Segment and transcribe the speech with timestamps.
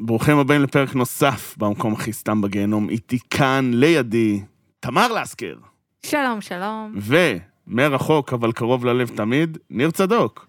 [0.00, 2.88] ברוכים הבאים לפרק נוסף במקום הכי סתם בגיהנום.
[2.88, 4.42] איתי כאן, לידי,
[4.80, 5.54] תמר לסקר.
[6.06, 6.94] שלום, שלום.
[7.68, 10.46] ומרחוק, אבל קרוב ללב תמיד, ניר צדוק.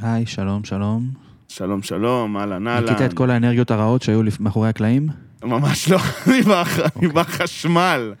[0.00, 1.10] היי, שלום, שלום.
[1.48, 2.88] שלום, שלום, אהלן, אהלן.
[2.92, 5.27] ניקית את כל האנרגיות הרעות שהיו מאחורי הקלעים?
[5.44, 8.14] ממש לא, אני בח- אני בחשמל.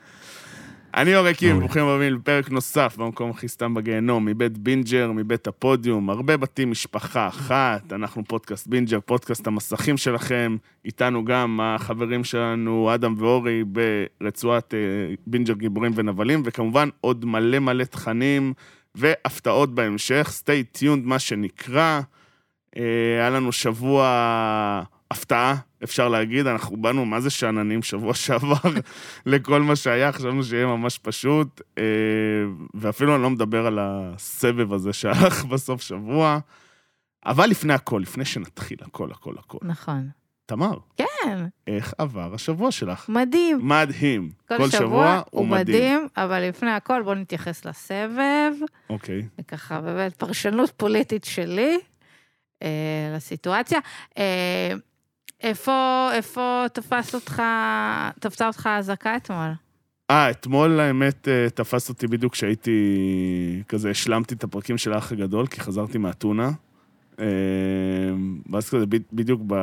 [0.94, 1.14] אני
[1.52, 1.66] מעולה.
[1.66, 7.28] ברוכים הבאים לפרק נוסף במקום הכי סתם בגיהנום, מבית בינג'ר, מבית הפודיום, הרבה בתים, משפחה
[7.28, 13.62] אחת, אנחנו פודקאסט בינג'ר, פודקאסט המסכים שלכם, איתנו גם החברים שלנו, אדם ואורי,
[14.20, 14.78] ברצועת אה,
[15.26, 18.52] בינג'ר גיבורים ונבלים, וכמובן עוד מלא מלא תכנים
[18.94, 22.00] והפתעות בהמשך, stay tuned, מה שנקרא.
[22.76, 22.82] אה,
[23.18, 24.04] היה לנו שבוע
[25.10, 25.54] הפתעה,
[25.84, 28.70] אפשר להגיד, אנחנו באנו, מה זה שאננים שבוע שעבר
[29.26, 31.84] לכל מה שהיה, חשבנו שיהיה ממש פשוט, אה,
[32.74, 36.38] ואפילו אני לא מדבר על הסבב הזה שהלך בסוף שבוע.
[37.26, 39.58] אבל לפני הכל, לפני שנתחיל הכל, הכל, הכל.
[39.62, 40.08] נכון.
[40.46, 43.08] תמר, כן, איך עבר השבוע שלך?
[43.08, 43.58] מדהים.
[43.62, 44.30] מדהים.
[44.48, 48.52] כל שבוע הוא מדהים, אבל לפני הכל בואו נתייחס לסבב,
[48.90, 49.22] אוקיי.
[49.40, 51.78] וככה באמת פרשנות פוליטית שלי
[52.62, 53.78] אה, לסיטואציה.
[54.18, 54.72] אה,
[55.42, 57.42] איפה, איפה תפס אותך,
[58.20, 59.50] תפסה אותך האזעקה אתמול?
[60.10, 62.72] אה, אתמול האמת אה, תפס אותי בדיוק כשהייתי,
[63.68, 66.50] כזה השלמתי את הפרקים של האח הגדול, כי חזרתי מאתונה.
[67.20, 67.26] אה,
[68.52, 69.54] ואז כזה ב- בדיוק ב...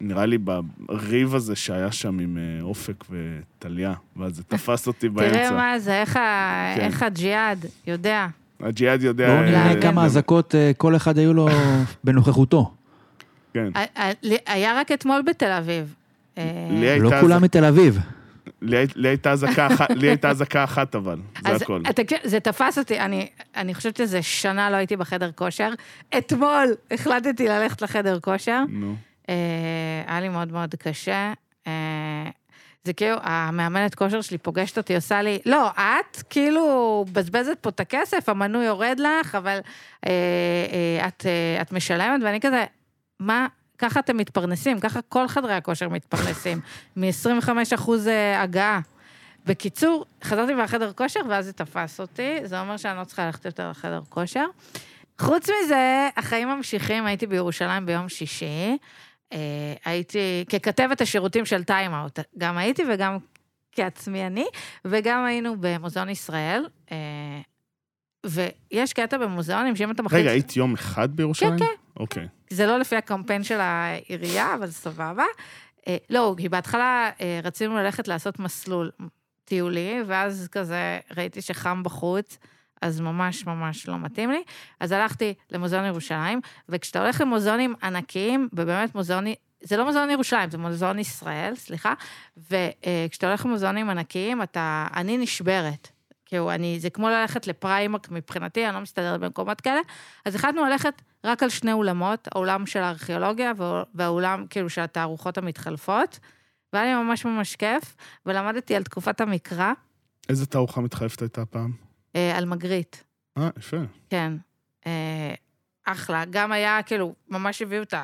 [0.00, 5.32] נראה לי בריב הזה שהיה שם עם אה, אופק וטליה, ואז זה תפס אותי באמצע.
[5.32, 6.80] תראה מה זה, איך, ה, כן.
[6.80, 8.26] איך הג'יהאד יודע.
[8.60, 9.26] הג'יהאד יודע...
[9.26, 9.80] בואו אה, נראה כן.
[9.82, 11.48] כמה אזעקות אה, כל אחד היו לו
[12.04, 12.72] בנוכחותו.
[13.56, 13.68] כן.
[14.46, 15.94] היה רק אתמול בתל אביב.
[16.38, 16.44] אה,
[17.00, 17.98] לא כולם מתל אביב.
[18.62, 19.66] לי הי- לי הייתה אזעקה
[20.64, 21.82] אחת- אבל, זה הכל.
[21.94, 23.26] תקשיב, זה תפס אותי, אני,
[23.56, 25.70] אני חושבת שזה שנה לא הייתי בחדר כושר.
[26.18, 28.94] אתמול החלטתי ללכת לחדר כושר, נו.
[29.28, 29.34] אה,
[30.06, 31.32] היה לי מאוד מאוד קשה.
[31.66, 31.72] אה,
[32.84, 37.80] זה כאילו, המאמנת כושר שלי פוגשת אותי, עושה לי, לא, את כאילו מבזבזת פה את
[37.80, 39.58] הכסף, המנוי יורד לך, אבל
[40.06, 40.10] אה,
[41.02, 42.64] אה, את, אה, את משלמת, ואני כזה,
[43.20, 43.46] מה,
[43.78, 46.60] ככה אתם מתפרנסים, ככה כל חדרי הכושר מתפרנסים,
[46.96, 48.80] מ-25 אחוז הגעה.
[49.46, 53.70] בקיצור, חזרתי מהחדר כושר, ואז זה תפס אותי, זה אומר שאני לא צריכה ללכת יותר
[53.70, 54.46] לחדר כושר.
[55.18, 58.76] חוץ מזה, החיים ממשיכים, הייתי בירושלים ביום שישי,
[59.32, 59.38] אה,
[59.84, 63.18] הייתי ככתבת השירותים של טיים-אאוט, גם הייתי וגם
[63.72, 64.46] כעצמי אני,
[64.84, 67.40] וגם היינו במוזיאון ישראל, אה,
[68.26, 70.20] ויש קטע במוזיאונים שאם אתה מחליט...
[70.20, 71.58] רגע, היית יום אחד בירושלים?
[71.58, 71.85] כן.
[71.96, 72.28] אוקיי.
[72.50, 75.24] זה לא לפי הקמפיין של העירייה, אבל סבבה.
[75.88, 78.90] אה, לא, כי בהתחלה אה, רצינו ללכת לעשות מסלול
[79.44, 82.38] טיולי, ואז כזה ראיתי שחם בחוץ,
[82.82, 84.42] אז ממש ממש לא מתאים לי.
[84.80, 89.24] אז הלכתי למוזיאון ירושלים, וכשאתה הולך למוזיאונים ענקיים, ובאמת מוזיאון...
[89.60, 91.94] זה לא מוזיאון ירושלים, זה מוזיאון ישראל, סליחה,
[92.36, 94.86] וכשאתה הולך למוזיאונים ענקיים, אתה...
[94.96, 95.95] אני נשברת.
[96.26, 99.80] כאילו, אני, זה כמו ללכת לפריימק מבחינתי, אני לא מסתדרת במקומות כאלה.
[100.24, 105.38] אז החלטנו ללכת רק על שני אולמות, האולם של הארכיאולוגיה וה- והאולם, כאילו, של התערוכות
[105.38, 106.18] המתחלפות.
[106.72, 107.94] והיה לי ממש ממש כיף,
[108.26, 109.72] ולמדתי על תקופת המקרא,
[110.28, 111.72] איזה תערוכה מתחלפת הייתה הפעם?
[112.16, 112.96] אה, על מגריט,
[113.38, 113.76] אה, יפה.
[114.10, 114.32] כן.
[114.86, 115.34] אה,
[115.84, 116.24] אחלה.
[116.30, 117.94] גם היה, כאילו, ממש הביאו את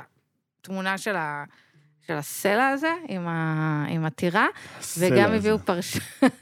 [0.61, 1.45] התמונה של, ה,
[2.07, 4.47] של הסלע הזה, עם, ה, עם הטירה,
[4.99, 5.37] וגם הזה.
[5.37, 5.97] הביאו פרש...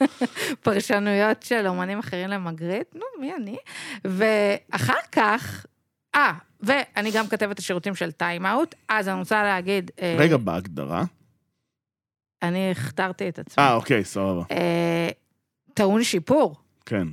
[0.64, 3.56] פרשנויות של אומנים אחרים למגריט, נו, מי אני?
[4.04, 5.66] ואחר כך,
[6.14, 9.90] אה, ואני גם כתבת השירותים של טיים-אאוט, אז אני רוצה להגיד...
[10.02, 11.04] אה, רגע, בהגדרה?
[12.42, 13.64] אני הכתרתי את עצמי.
[13.64, 14.42] אה, אוקיי, סבבה.
[14.50, 15.08] אה,
[15.74, 16.56] טעון שיפור.
[16.86, 17.08] כן.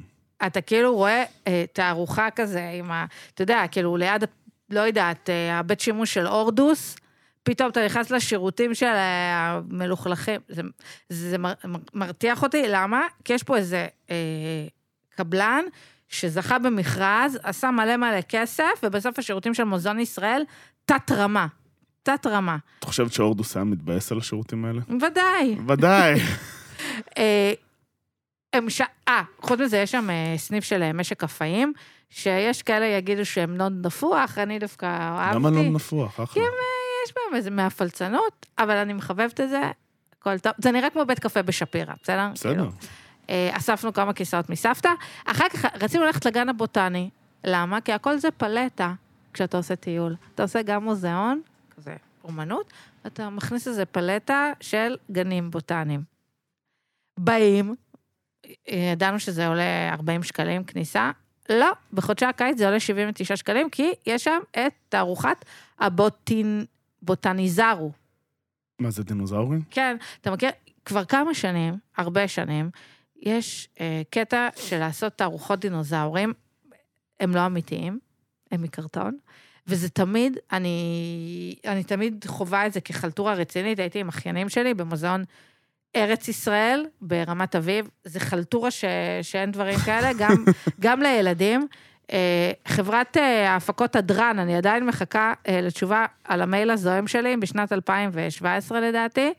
[0.46, 3.06] אתה כאילו רואה אה, תערוכה כזה עם ה...
[3.34, 4.24] אתה יודע, כאילו ליד,
[4.70, 6.96] לא יודעת, אה, הבית שימוש של הורדוס,
[7.48, 8.94] פתאום אתה נכנס לשירותים של
[9.32, 10.42] המלוכלכים.
[10.50, 10.62] זה,
[11.10, 11.54] זה מר,
[11.94, 13.02] מרתיח אותי, למה?
[13.26, 14.16] כי יש פה איזה אה,
[15.16, 15.64] קבלן
[16.10, 20.44] שזכה במכרז, עשה מלא מלא כסף, ובסוף השירותים של מוזיאון ישראל,
[20.86, 21.48] תת-רמה.
[22.04, 22.58] תת-רמה.
[22.80, 24.82] את חושבת שהורדוס היה מתבאס על השירותים האלה?
[25.02, 25.58] ודאי.
[25.68, 26.20] ודאי.
[27.18, 27.54] אה,
[28.54, 28.82] הם ש...
[29.08, 31.74] אה, חוץ מזה, יש שם אה, סניף של אה, משק כפיים,
[32.10, 35.36] שיש כאלה יגידו שהם נוד נפוח, אני דווקא אהבתי.
[35.36, 36.20] למה לא נפוח?
[36.20, 36.44] אחלה.
[37.08, 39.62] יש בהם איזה מהפלצנות, אבל אני מחבבת את זה,
[40.20, 40.54] הכל טוב.
[40.58, 42.30] זה נראה כמו בית קפה בשפירא, בסדר?
[42.34, 42.54] בסדר.
[42.54, 42.72] כאילו,
[43.30, 44.90] אה, אספנו כמה כיסאות מסבתא.
[45.26, 47.10] אחר כך רצינו ללכת לגן הבוטני.
[47.44, 47.82] למה?
[47.82, 48.94] כי הכל זה פלטה
[49.34, 50.16] כשאתה עושה טיול.
[50.36, 51.42] אתה עושה גם מוזיאון,
[51.76, 52.74] כזה אומנות,
[53.08, 56.04] אתה מכניס איזה פלטה של גנים בוטניים.
[57.20, 57.76] באים,
[58.68, 61.12] ידענו שזה עולה 40 שקלים כניסה,
[61.50, 65.46] לא, בחודשי הקיץ זה עולה 79 שקלים, כי יש שם את תערוכת
[67.04, 67.92] הבוטניזרו.
[68.80, 69.62] מה זה דינוזאורים?
[69.72, 70.50] כן, אתה מכיר,
[70.86, 72.70] כבר כמה שנים, הרבה שנים,
[73.16, 76.34] יש אה, קטע של לעשות תערוכות דינוזאורים,
[77.20, 78.00] הם לא אמיתיים,
[78.52, 79.18] הם מקרטון,
[79.68, 85.24] וזה תמיד, אני, אני תמיד חווה את זה כחלטורה רצינית, הייתי עם אחיינים שלי במוזיאון
[85.96, 88.86] ארץ ישראל ברמת אביב, זה חלטורה ש,
[89.22, 90.46] שאין דברים כאלה, גם,
[90.80, 91.68] גם לילדים.
[92.12, 97.74] אה, חברת אה, ההפקות הדרן, אני עדיין מחכה אה, לתשובה על המייל הזוהם שלי בשנת
[97.74, 99.34] 2017 לדעתי,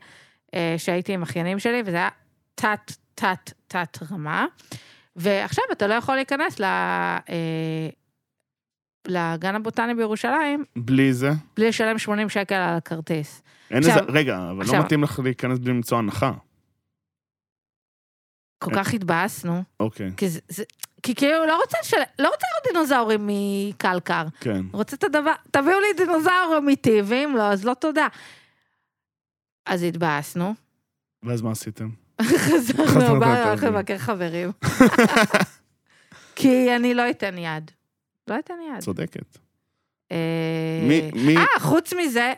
[0.77, 2.09] שהייתי עם אחיינים שלי, וזה היה
[2.55, 4.45] תת, תת, תת רמה.
[5.15, 6.65] ועכשיו אתה לא יכול להיכנס ל...
[9.07, 11.31] לגן הבוטני בירושלים, בלי זה?
[11.57, 13.41] בלי לשלם 80 שקל על הכרטיס.
[13.71, 14.11] אין עכשיו- איזה...
[14.11, 16.31] רגע, אבל עכשיו- לא מתאים לך להיכנס בלי למצוא הנחה.
[18.63, 20.39] כל כך התבאסנו, אוקיי, כי זה...
[20.47, 20.63] זה
[21.03, 24.23] כי כאילו, לא רוצה לשלם, לא רוצה לראות דינוזאורים מקלקר.
[24.39, 24.61] כן.
[24.73, 28.07] רוצה את הדבר, תביאו לי דינוזאור אמיתי, ואם לא, אז לא תודה.
[29.65, 30.53] אז התבאסנו,
[31.23, 31.89] ואז מה עשיתם?
[32.21, 33.75] חזרנו הביתה, הולכים כן.
[33.75, 34.51] לבקר חברים.
[36.35, 37.71] כי אני לא אתן יד.
[38.27, 38.79] לא אתן יד.
[38.79, 39.37] צודקת.
[40.11, 40.17] אה.
[41.37, 42.33] אה, חוץ מזה,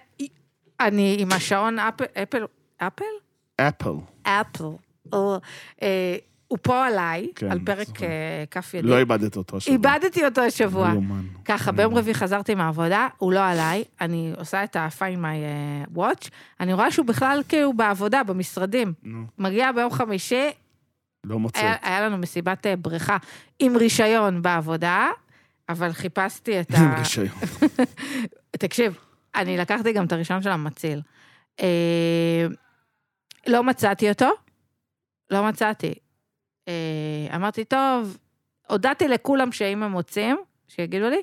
[0.80, 2.46] אני עם השעון אפל, אפל,
[2.78, 3.06] אפל?
[3.58, 3.94] אפל.
[4.24, 4.66] אפל.
[6.52, 8.04] הוא פה עליי, כן, על פרק.
[8.04, 8.88] אה, כף ידי.
[8.88, 9.74] לא איבדתי אותו השבוע.
[9.74, 10.88] איבדתי אותו השבוע.
[10.88, 11.22] לא יאומן.
[11.46, 11.96] ככה, לא ביום.
[11.96, 16.92] רביעי חזרתי מהעבודה, הוא לא עליי, אני עושה את ה-find my אה, watch, אני רואה
[16.92, 18.94] שהוא בכלל כאילו בעבודה, במשרדים.
[19.38, 20.50] מגיע ביום חמישי,
[21.24, 21.60] לא מוצא.
[21.60, 23.18] היה, היה לנו מסיבת אה, בריכה
[23.60, 25.10] עם רישיון בעבודה,
[25.70, 27.00] אבל חיפשתי את עם ה...
[27.00, 27.28] רישיון.
[28.52, 28.98] תקשיב,
[29.36, 31.02] אני לקחתי גם את הרישיון של המציל.
[33.48, 34.30] לא מצאתי אותו,
[35.32, 35.94] לא מצאתי.
[36.68, 38.18] אה, אמרתי, טוב,
[38.70, 40.38] הודעתי לכולם שאם הם מוצאים,
[40.68, 41.22] שיגידו לי,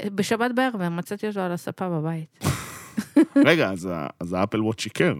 [0.00, 2.44] אה, בשבת בערב מצאתי אותו על הספה בבית.
[3.48, 3.88] רגע, אז
[4.20, 5.14] אז האפל וואט שיקר.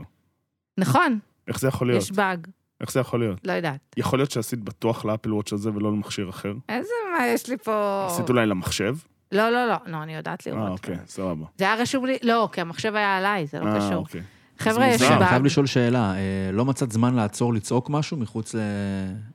[0.78, 1.18] נכון,
[1.48, 2.02] איך זה יכול להיות?
[2.02, 2.46] יש באג,
[2.80, 3.46] איך זה יכול להיות?
[3.46, 3.94] לא יודעת.
[3.96, 6.52] יכול להיות שעשית בטוח לאפל וואץ' הזה ולא למכשיר אחר?
[6.68, 8.06] איזה מה יש לי פה...
[8.10, 8.96] עשית אולי למחשב?
[9.32, 10.62] לא, לא, לא, לא, אני יודעת לראות.
[10.62, 11.46] אה, אוקיי, סבבה.
[11.56, 13.94] זה היה רשום לי, לא, כי המחשב היה עליי, זה לא אה, קשור.
[13.94, 14.22] אוקיי.
[14.58, 15.02] חבר'ה, יש.
[15.02, 15.26] אני.
[15.26, 16.20] חייב לשאול שאלה, אה,
[16.52, 18.58] לא מצאת זמן לעצור לצעוק משהו מחוץ ל-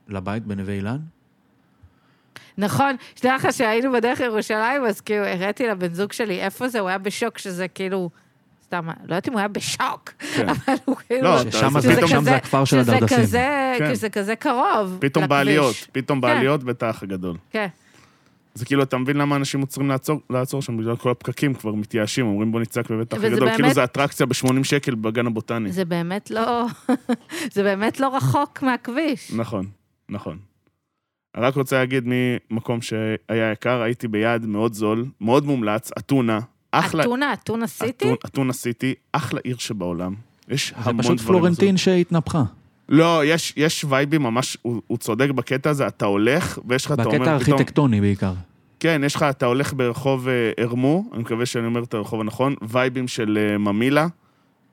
[0.08, 0.98] לבית בנווה אילן?
[2.58, 6.88] נכון, שתדע לך שהיינו בדרך לירושלים, אז כאילו הראיתי לבן זוג שלי איפה זה, הוא
[6.88, 8.10] היה בשוק שזה כאילו,
[8.64, 10.48] סתם, לא יודעת אם הוא היה בשוק, כן.
[10.48, 11.22] אבל הוא כאילו...
[11.22, 11.80] לא, שם
[12.20, 13.18] זה הכפר של הדרדסים.
[13.78, 13.94] כן.
[13.94, 14.96] שזה כזה קרוב.
[15.00, 15.28] פתאום.
[15.28, 16.28] בעליות, פתאום כן.
[16.28, 17.36] בעליות בית האח הגדול.
[17.50, 17.66] כן.
[18.54, 22.26] זה כאילו, אתה מבין למה אנשים עוצרים לעצור, לעצור שם בגלל כל הפקקים, כבר מתייאשים,
[22.26, 25.72] אומרים בוא נצעק בבית האח וזה הגדול, כאילו באמת- זה אטרקציה ב-80 שקל בגן הבוטני.
[25.72, 26.66] זה באמת לא,
[27.54, 29.32] זה באמת לא רחוק מהכביש.
[29.32, 29.66] נכון,
[30.08, 30.38] נכון.
[31.36, 33.12] אני רק רוצה להגיד ממקום שהיה
[33.52, 36.38] יקר, הייתי ביעד מאוד זול, מאוד מומלץ, אתונה,
[36.72, 37.02] אחלה...
[37.02, 38.12] אתונה, אתונה סיטי?
[38.26, 40.14] אתונה- סיטי, אחלה עיר שבעולם.
[40.48, 42.42] יש זה המון פשוט דברים פלורנטין שהתנפחה.
[42.88, 47.04] לא, יש, יש וייבים ממש, הוא, הוא צודק בקטע הזה, אתה הולך, ויש לך, אתה
[47.04, 48.32] אומר, בקטע הארכיטקטוני בעיקר.
[48.80, 52.54] כן, יש לך, אתה הולך ברחוב אה, ארמו, אני מקווה שאני אומר את הרחוב הנכון,
[52.62, 54.06] וייבים של אה, ממילה,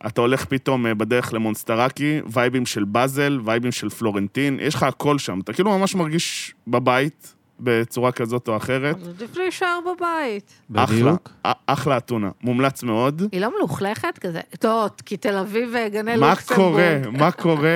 [0.08, 5.18] אתה הולך פתאום אה, בדרך למונסטרקי, וייבים של באזל, וייבים של פלורנטין, יש לך הכל
[5.18, 8.95] שם, אתה כאילו ממש מרגיש בבית, בצורה כזאת או אחרת.
[8.95, 10.51] אז עדיף להישאר בבית.
[10.75, 11.30] אחלה, בדיוק.
[11.44, 13.21] א- אחלה אתונה, מומלץ מאוד.
[13.31, 14.39] היא לא מלוכלכת כזה?
[14.59, 16.68] טוב, כי תל אביב וגני מה לוקסמבורג.
[16.69, 17.69] קורה, מה קורה,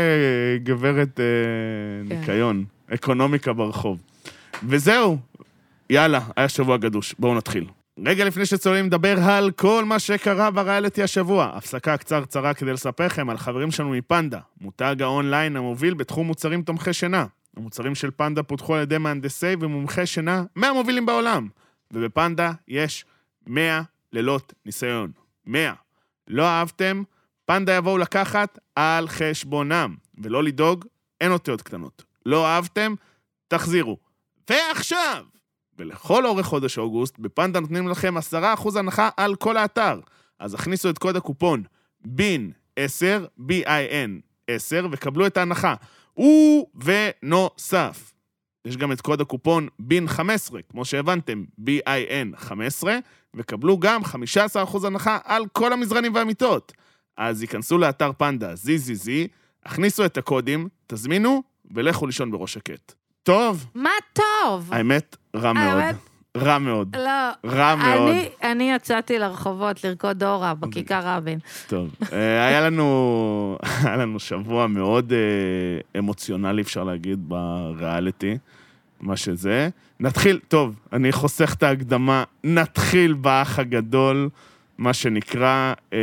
[0.64, 1.26] גברת אה,
[2.10, 2.16] כן.
[2.20, 3.98] ניקיון, אקונומיקה ברחוב.
[4.68, 5.18] וזהו,
[5.90, 7.66] יאללה, היה שבוע גדוש, בואו נתחיל.
[8.06, 11.52] רגע לפני שצוללים נדבר על כל מה שקרה בריאליטי השבוע.
[11.54, 16.94] הפסקה קצרצרה כדי לספר לכם על חברים שלנו מפנדה, מותג האונליין המוביל בתחום מוצרים תומכי
[16.94, 17.26] שינה.
[17.58, 21.48] המוצרים של פנדה פותחו על ידי מהנדסי ומומחי שינה מהמובילים בעולם.
[21.92, 23.06] ובפנדה יש
[23.48, 23.82] 100
[24.14, 25.12] לילות ניסיון.
[25.46, 25.74] 100.
[26.28, 27.04] לא אהבתם?
[27.46, 30.86] פנדה יבואו לקחת על חשבונם, ולא לדאוג,
[31.22, 32.04] אין אותיות קטנות.
[32.26, 32.94] לא אהבתם?
[33.48, 33.98] תחזירו.
[34.50, 35.26] ועכשיו!
[35.78, 40.00] ולכל אורך חודש אוגוסט, בפנדה נותנים לכם 10% הנחה על כל האתר.
[40.40, 41.64] אז הכניסו את קוד הקופון
[42.06, 45.76] בין 10, B-I-N 10, וקבלו את ההנחה.
[46.18, 48.14] ובנוסף,
[48.66, 52.98] יש גם את קוד הקופון בין 15, כמו שהבנתם, B-I-N 15,
[53.36, 56.74] וקבלו גם 15% הנחה על כל המזרנים והמיטות.
[57.18, 59.10] אז ייכנסו לאתר פנדה ZZZ,
[59.66, 62.94] הכניסו את הקודים, תזמינו, ולכו לישון בראש שקט.
[63.24, 64.74] טוב, מה טוב?
[64.74, 65.84] האמת, רע מאוד.
[66.38, 66.96] רע מאוד.
[66.96, 67.50] לא.
[67.50, 68.10] רע מאוד.
[68.10, 71.40] אני, אני יצאתי לרחובות לרקוד דורה בכיכר רבין.
[71.68, 75.20] טוב, אה, היה לנו, היה לנו שבוע מאוד אה,
[76.00, 78.38] אמוציונלי, אפשר להגיד, בריאליטי,
[79.02, 79.70] מה שזה.
[80.00, 84.30] נתחיל, טוב, אני חוסך את ההקדמה, נתחיל באח הגדול,
[84.78, 85.74] מה שנקרא.
[85.94, 86.00] אה,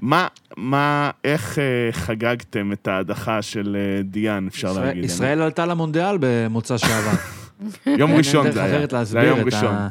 [0.00, 5.04] מה, מה, איך אה, חגגתם את ההדחה של אה, דיאן, אפשר ישראל- להגיד?
[5.04, 7.10] ישראל עלתה למונדיאל במוצא שעבר.
[8.00, 8.70] יום ראשון זה היה.
[8.70, 9.74] זה היה להסביר יום את ראשון.
[9.74, 9.88] ה...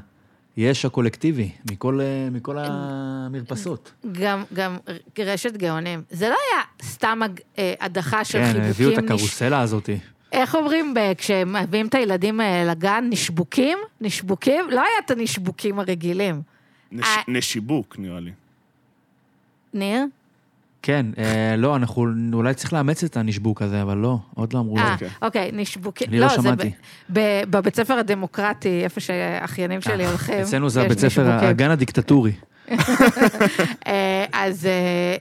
[0.58, 3.92] יש הקולקטיבי, מכל, אה, מכל המרפסות.
[4.12, 4.78] גם, גם
[5.20, 6.02] רשת גאונים.
[6.10, 7.20] זה לא היה סתם
[7.58, 8.70] אה, הדחה של כן, חיבוקים.
[8.70, 9.90] הביאו את נש- הקרוסלה הזאת.
[10.32, 13.08] איך אומרים כשמביאים את הילדים אה, לגן?
[13.10, 13.78] נשבוקים?
[14.02, 14.66] נשבוקים?
[14.70, 16.42] לא היה את הנשבוקים הרגילים.
[16.92, 17.22] נש, אה.
[17.28, 18.32] נשיבוק, נראה לי.
[19.74, 20.06] ניר?
[20.86, 24.78] כן, אה, לא, אנחנו אולי צריך לאמץ את הנשבוק הזה, אבל לא, עוד לא אמרו
[24.78, 24.96] אה.
[25.22, 26.08] אוקיי, נשבוקים.
[26.10, 26.72] אני לא זה שמעתי.
[27.10, 30.40] ב- ב- בבית ספר הדמוקרטי, איפה שהאחיינים שלי הולכים.
[30.40, 31.32] אצלנו זה יש הבית ספר.
[31.32, 32.32] הגן הדיקטטורי.
[33.88, 35.16] אה, אז אה,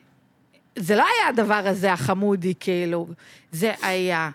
[0.76, 3.08] זה לא היה הדבר הזה החמודי, כאילו.
[3.52, 4.30] זה היה...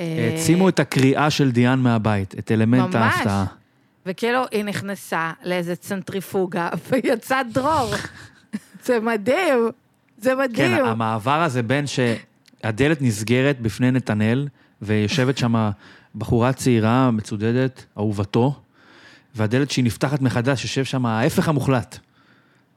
[0.00, 3.14] אה, העצימו את הקריאה של דיאן מהבית, את אלמנט ממש.
[3.14, 3.44] ההפתעה.
[4.06, 7.90] וכאילו, היא נכנסה לאיזה צנטריפוגה, ויצא דרור.
[8.84, 9.70] זה מדהים,
[10.18, 10.84] זה כן, מדהים.
[10.84, 14.48] המעבר הזה בין שהדלת נסגרת בפני נתנאל,
[14.82, 15.70] ויושבת שם
[16.14, 18.60] בחורה צעירה, מצודדת, אהובתו,
[19.34, 21.98] והדלת שהיא נפתחת מחדש, יושב שם ההפך המוחלט.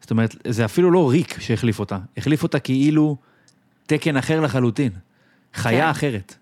[0.01, 3.17] זאת אומרת, זה אפילו לא ריק שהחליף אותה, החליף אותה כאילו
[3.85, 4.91] תקן אחר לחלוטין.
[5.53, 5.89] חיה כן.
[5.89, 6.35] אחרת.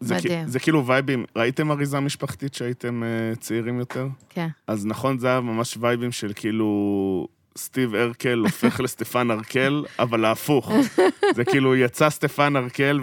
[0.00, 0.48] זה, כי- מדהים.
[0.48, 4.06] זה כאילו וייבים, ראיתם אריזה משפחתית שהייתם אה, צעירים יותר?
[4.28, 4.48] כן.
[4.66, 10.72] אז נכון, זה היה ממש וייבים של כאילו סטיב ארקל הופך לסטפן ארקל, אבל ההפוך.
[11.36, 13.00] זה כאילו יצא סטפן ארקל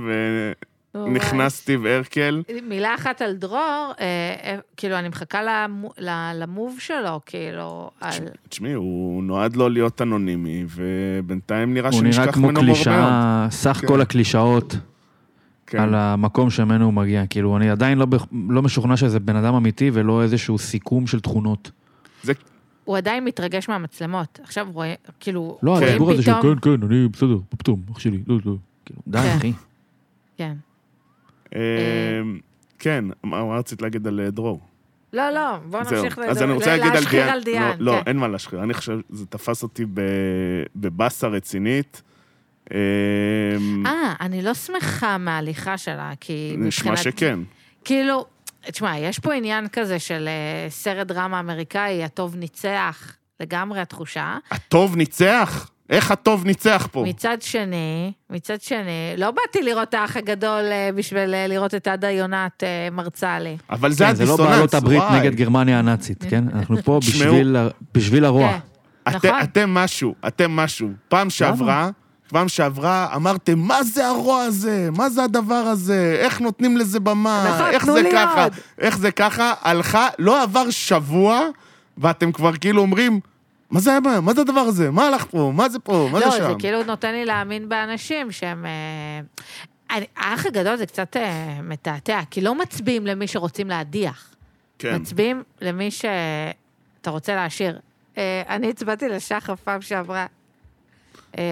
[0.95, 2.43] ונכנס סטיב ארקל.
[2.63, 4.05] מילה אחת על דרור, אה,
[4.43, 5.65] אה, כאילו, אני מחכה
[6.33, 8.11] למוב שלו, כאילו, על...
[8.49, 12.75] תשמעי, הוא נועד לו להיות אנונימי, ובינתיים נראה הוא נראה שנשכח כמו ממנו הרבה מאוד.
[12.75, 13.87] קלישאה, סך כן.
[13.87, 14.75] כל הקלישאות
[15.67, 15.79] כן.
[15.79, 17.23] על המקום שממנו הוא מגיע.
[17.29, 18.07] כאילו, אני עדיין לא
[18.49, 21.71] לא משוכנע שזה בן אדם אמיתי ולא איזשהו סיכום של תכונות.
[22.23, 22.33] זה,
[22.87, 24.39] הוא עדיין מתרגש מהמצלמות.
[24.43, 25.85] עכשיו רואה, כאילו, לא, כן.
[25.87, 28.55] הדיבור הזה של כן, כן, אני בסדר, פתאום, אח שלי, לא, לא.
[28.85, 29.37] כאילו, די, כן.
[29.37, 29.53] אחי.
[30.37, 30.53] כן.
[31.55, 31.59] אה,
[32.79, 34.59] כן, מה רצית להגיד על אה, דרור?
[35.13, 35.79] לא, לא, בוא.
[35.79, 37.29] נמשיך אז אני רוצה להגיד על דיאן.
[37.29, 37.75] על דיאן.
[37.79, 38.03] לא, לא, כן.
[38.07, 38.63] אין מה להשחיר.
[38.63, 42.01] אני חושב, זה תפס אותי ב- בבאסה רצינית.
[42.73, 42.77] אה,
[43.85, 47.39] אה, אני לא שמחה מההליכה שלה, כי נשמע שכן.
[47.85, 48.25] כאילו,
[48.71, 54.37] תשמע, יש פה עניין כזה של אה, סרט דרמה אמריקאי, הטוב ניצח, לגמרי התחושה.
[54.51, 55.69] הטוב ניצח?
[55.89, 57.03] איך הטוב ניצח פה?
[57.07, 61.87] מצד שני, מצד שני, לא באתי לראות את האח הגדול אה, בשביל אה, לראות את
[61.87, 63.57] עדה יונת מרצה לי.
[63.69, 65.19] אבל זה כן, זה לא הדיסוננס, בעלות הברית וואי.
[65.19, 66.43] נגד גרמניה הנאצית, כן?
[66.53, 66.99] אנחנו פה.
[66.99, 67.55] בשביל
[67.93, 68.51] בשביל הרוע.
[68.51, 68.57] כן,
[69.09, 69.41] את, נכון.
[69.43, 70.89] אתם משהו, אתם משהו.
[71.07, 71.89] פעם שעברה,
[72.27, 74.89] פעם שעברה אמרתם, מה זה הרוע הזה?
[74.97, 76.17] מה זה הדבר הזה?
[76.19, 77.69] איך נותנים לזה במה?
[77.71, 78.43] איך זה ככה?
[78.43, 79.53] עוד." איך זה ככה?
[79.61, 81.41] הלכה, לא עבר שבוע,
[81.97, 83.19] ואתם כבר כאילו אומרים,
[83.71, 83.99] מה זה היה?
[84.21, 84.91] מה זה הדבר הזה?
[84.91, 85.51] מה הלך פה?
[85.55, 86.09] מה זה פה?
[86.11, 86.59] מה לא, זה זה שם?
[86.59, 88.65] כאילו נותן לי להאמין באנשים שהם...
[88.65, 89.19] אה,
[89.97, 94.29] אני- האח הגדול זה קצת אה, מתעתע, כי לא מצביעים למי שרוצים להדיח.
[94.79, 94.95] כן.
[94.95, 97.79] מצביעים למי שאתה רוצה להשאיר.
[98.17, 100.25] אה, אני הצבעתי לשחף פעם שעברה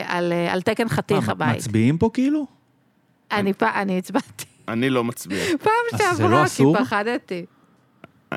[0.08, 1.56] על, אה, על תקן חתיך מה, הבית.
[1.58, 2.46] מצביעים פה כאילו?
[3.32, 5.44] אני פ- אני הצבעתי אני לא מצביע.
[5.64, 6.78] פעם אז זה לא שעברה, כי אסור?
[6.80, 7.46] פחדתי.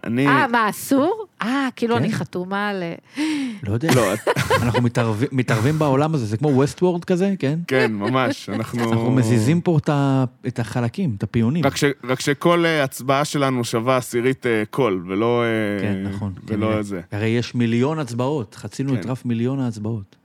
[0.04, 0.26] אני...
[0.28, 1.26] אה, מה, אסור?
[1.42, 2.02] אה, כאילו כן.
[2.02, 2.82] אני חתומה על...
[2.82, 2.94] אה,
[3.68, 3.88] לא יודע.
[3.94, 4.12] לא,
[4.62, 7.58] אנחנו מתערבים- מתערבים בעולם הזה, זה כמו ווסט וורד כזה, כן?
[7.66, 8.48] כן, ממש.
[8.48, 8.84] אנחנו...
[8.92, 11.64] אנחנו מזיזים פה את ה- את החלקים, את הפיונים.
[11.66, 15.42] רק, ש, רק שכל אה, הצבעה שלנו שווה עשירית אה, קול, ולא...
[15.44, 16.32] אה, כן, נכון.
[16.46, 16.82] ולא כנראה.
[16.82, 17.00] זה.
[17.12, 19.00] הרי יש מיליון הצבעות, חצינו כן.
[19.00, 20.16] את רף מיליון ההצבעות.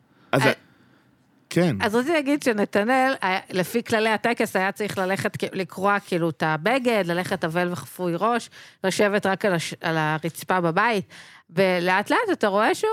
[1.58, 1.76] אה, כן.
[1.82, 7.04] אז רציתי להגיד שנתנאל, היה- לפי כללי הטקס, היה צריך ללכת, לקרוע כאילו את הבגד,
[7.08, 8.50] ללכת אבל וחפוי ראש,
[8.84, 11.06] לשבת רק על, הש, על הרצפה בבית,
[11.50, 12.90] ולאט לאט אתה רואה שהוא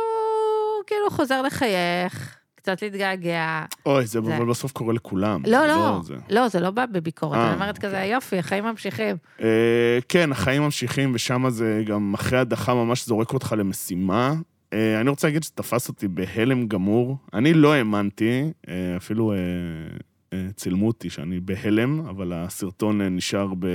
[0.87, 3.65] כאילו חוזר לחייך, קצת להתגעגע.
[3.87, 5.43] אוי, זה זה- אבל בסוף קורה לכולם.
[5.47, 6.15] לא, לא, זה.
[6.31, 9.17] לא, זה לא בא בביקורת, אה, אני אומרת כזה, יופי, החיים ממשיכים.
[9.43, 9.47] אה,
[10.09, 14.33] כן, החיים ממשיכים, ושם זה גם אחרי הדחה ממש זורק אותך למשימה.
[14.73, 17.17] אה, אני רוצה להגיד שתפס אותי בהלם גמור.
[17.35, 19.33] אני לא האמנתי, אה, אפילו
[20.33, 23.67] אה, צילמו אותי שאני בהלם, אבל הסרטון נשאר ב...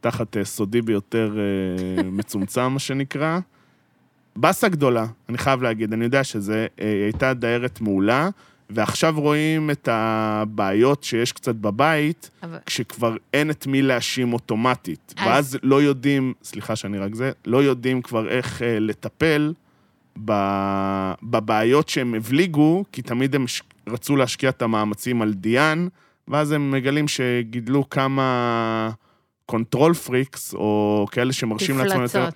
[0.00, 1.36] תחת סודי ביותר
[2.18, 3.40] מצומצם, מה שנקרא.
[4.36, 8.28] באסה גדולה, אני חייב להגיד, אני יודע שזה, היא הייתה דיירת מעולה,
[8.74, 15.14] ועכשיו רואים את הבעיות שיש קצת בבית, אבל- כשכבר אין את מי להאשים אוטומטית.
[15.16, 19.52] אז- ואז לא יודעים, סליחה שאני רק זה, לא יודעים כבר איך אה, לטפל
[20.24, 25.88] ב- בבעיות שהם הבליגו, כי תמיד הם ש- רצו להשקיע את המאמצים על דיאן,
[26.28, 28.90] ואז הם מגלים שגידלו כמה
[29.46, 32.28] control freaks, או כאלה שמרשים לעצמם יותר.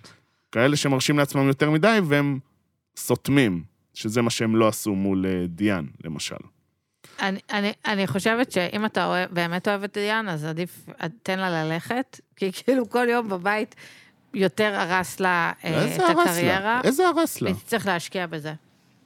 [0.53, 2.39] כאלה שמרשים לעצמם יותר מדי, והם
[2.97, 3.63] סותמים,
[3.97, 6.37] שזה מה שהם לא עשו מול אה, דיאן, למשל.
[7.21, 10.89] אני, אני, אני חושבת שאם אתה אוהב, באמת אוהב את דיאן, אז עדיף,
[11.23, 13.75] תן לה ללכת, כי כאילו כל יום בבית
[14.35, 16.81] יותר הרס לה אה, את הרס הקריירה, לה?
[16.85, 17.51] איזה הרס לה?
[17.51, 18.53] והיא תצטרך להשקיע בזה.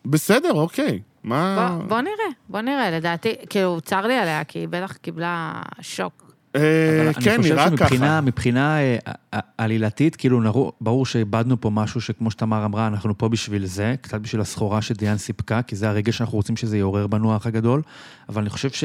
[0.05, 1.03] בסדר, אוקיי.
[1.23, 1.77] מה...
[1.79, 6.30] בוא, בוא נראה, בוא נראה, לדעתי, כאילו, צר לי עליה, כי היא בטח קיבלה שוק.
[6.57, 8.21] אה, כן, אני חושב נראה שמבחינה ככה.
[8.21, 8.97] מבחינה אה,
[9.35, 14.21] ע- עלילתית, כאילו, ברור שאיבדנו פה משהו שכמו שתמר אמרה, אנחנו פה בשביל זה, קצת
[14.21, 17.83] בשביל הסחורה שדיאן סיפקה, כי זה הרגע שאנחנו רוצים שזה יעורר בנו האח הגדול,
[18.29, 18.85] אבל אני חושב ש...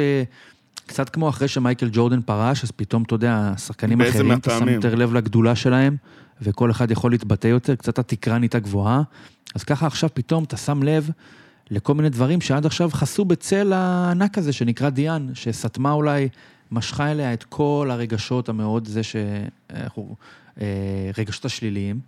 [0.88, 4.70] קצת כמו אחרי שמייקל ג'ורדן פרש, אז פתאום, אתה יודע, השחקנים באיזה אחרים, אתה שם?
[4.70, 5.96] יותר לב לגדולה שלהם,
[6.42, 9.02] וכל אחד יכול להתבטא יותר, קצת התקרה נהייתה גבוהה.
[9.56, 11.10] אז ככה עכשיו פתאום אתה שם לב
[11.72, 16.30] לכל מיני דברים שעד עכשיו חסו בצל הענק הזה שנקרא דיאן, שסתמה אולי,
[16.72, 20.16] משכה אליה את כל הרגשות המאוד זה שאנחנו,
[20.62, 22.00] אה, רגשות השליליים.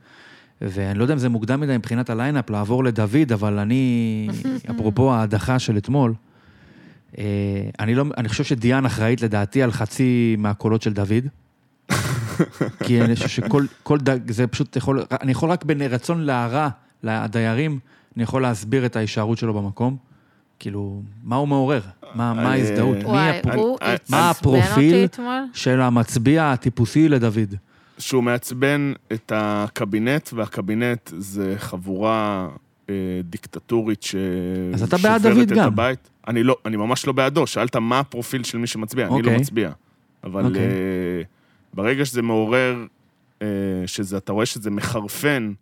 [0.62, 4.28] ואני לא יודע אם זה מוקדם מדי מבחינת ה lineup לעבור לדוד, אבל אני,
[4.72, 6.14] אפרופו ההדחה של אתמול,
[7.18, 7.24] אה,
[7.80, 11.28] אני, לא, אני חושב שדיאן אחראית לדעתי על חצי מהקולות של דוד.
[12.86, 16.70] כי אני חושב שכל כל דג, זה פשוט יכול, אני יכול רק ברצון להרע
[17.04, 17.80] לדיירים,
[18.16, 19.98] אני יכול להסביר את ההישארות שלו במקום.
[20.60, 21.82] כאילו, מה הוא מעורר?
[22.16, 22.98] מה, מה אה, ההזדהות?
[24.10, 25.08] מה הפרופיל?
[25.54, 27.56] של המצביע הטיפוסי לדוד.
[28.00, 32.48] שהוא מעצבן את הקבינט, והקבינט זה חבורה
[32.90, 34.16] אה, דיקטטורית ש...
[34.74, 35.68] אז אתה בעד שוברת דוד את גם.
[35.68, 36.10] הבית.
[36.28, 37.48] אני לא, אני ממש לא בעדו.
[37.48, 39.34] שאלת מה הפרופיל של מי שמצביע, אני אוקיי.
[39.34, 39.72] לא מצביע.
[40.24, 40.62] אבל אוקיי.
[40.62, 41.22] אה,
[41.74, 42.86] ברגע שזה מעורר,
[43.42, 43.48] אה,
[43.86, 45.54] שזה, אתה רואה שזה מחרפן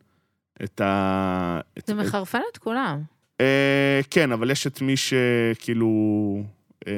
[0.63, 1.59] את ה...
[1.77, 3.01] את, זה את, מחרפן את כולם.
[3.41, 5.89] אה, כן, אבל יש את מי שכאילו
[6.87, 6.93] אה,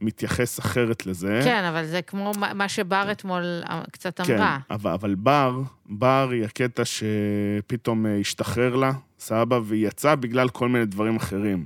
[0.00, 1.40] מתייחס אחרת לזה.
[1.44, 4.58] כן, אבל זה כמו מה- שבר אתמול אה, קצת כן, אמרה.
[4.70, 10.68] אבל, אבל בר, בר היא הקטע שפתאום אה, השתחרר לה, סבבה, והיא יצאה בגלל כל
[10.68, 11.64] מיני דברים אחרים.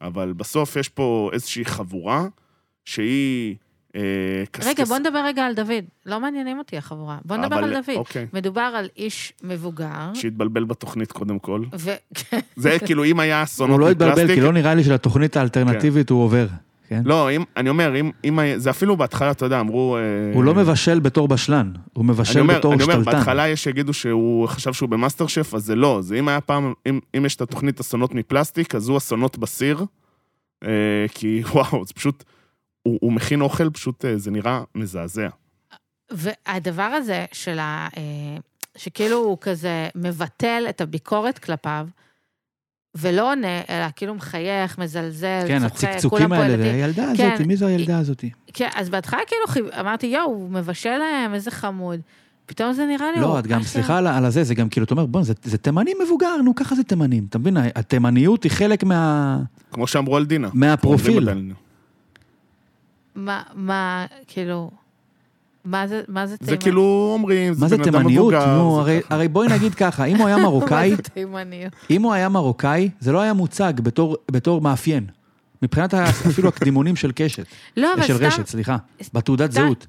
[0.00, 2.26] אבל בסוף יש פה איזושהי חבורה
[2.84, 3.56] שהיא...
[3.96, 4.00] אה,
[4.50, 4.66] קסקס...
[4.66, 5.84] רגע, בוא נדבר רגע על דוד.
[6.06, 7.18] לא מעניינים אותי החבורה.
[7.24, 7.96] בוא נדבר אבל- על דוד.
[7.96, 8.26] אוקיי.
[8.32, 11.62] מדובר על איש מבוגר, שהתבלבל בתוכנית קודם כל.
[11.78, 11.90] ו...
[12.56, 14.34] זה כאילו, אם היה אסונות הוא לא התבלבל.
[14.34, 16.46] כי לא נראה לי שלתוכנית האלטרנטיבית הוא עובר.
[16.88, 17.02] כן?
[17.04, 19.96] לא, אם, אני אומר, אם, אם זה אפילו בהתחלה, אתה יודע, אמרו...
[19.96, 23.10] אה, הוא לא מבשל בתור בשלן, הוא מבשל אומר, בתור אני אומר, שתלטן.
[23.12, 25.98] בהתחלה יש שיגידו שהוא חשב שהוא במאסטר שף, אז זה לא.
[26.02, 29.84] זה אם היה פעם, אם, אם יש את התוכנית אסונות מפלסטיק, אז הוא אסונות בסיר.
[30.64, 30.68] אה,
[31.14, 32.24] כי וואו, זה פשוט,
[32.82, 35.28] הוא, הוא מכין אוכל, פשוט אה, זה נראה מזעזע.
[36.10, 37.88] והדבר הזה של ה...
[37.96, 38.02] אה,
[38.76, 41.86] שכאילו הוא כזה מבטל את הביקורת כלפיו,
[42.96, 46.74] ולא עונה, אלא כאילו מחייך, מזלזל, כן, צוחק, כולם הצקצוקים פה האלה, ילדים.
[46.74, 48.24] הילדה כן, הזאת, מי זו הילדה הזאת?
[48.52, 52.00] כן, אז בהתחלה כאילו אמרתי, יואו, הוא מבשל להם, איזה חמוד.
[52.46, 53.20] פתאום זה נראה לי...
[53.20, 55.58] לא, את גם, סליחה על על הזה, זה גם כאילו, אתה אומר, בוא, זה- זה
[55.58, 57.26] תימני מבוגר, נו, ככה זה תימנים.
[57.30, 59.38] אתה מבין, התימניות היא חלק מה-
[59.72, 60.48] כמו שאמרו על דינה.
[60.54, 61.28] מהפרופיל.
[63.18, 64.70] מה, מה, כאילו...
[65.64, 66.58] מה זה, מה זה זה תימני?
[66.58, 68.32] כאילו אומרים, מה זה זה בן אדם תימניות?
[68.34, 68.56] מבוגר.
[68.58, 69.14] נו, זה הרי- ככה.
[69.14, 71.72] הרי בואי נגיד ככה, אם הוא היה מרוקאי, מה זה תימניות?
[71.90, 75.06] אם הוא היה מרוקאי, זה לא היה מוצג בתור, בתור מאפיין.
[75.62, 78.76] מבחינת אפילו הקדימונים של קשת, לא, אבל של סתם, רשת, סליחה,
[79.12, 79.86] בתעודת זהות.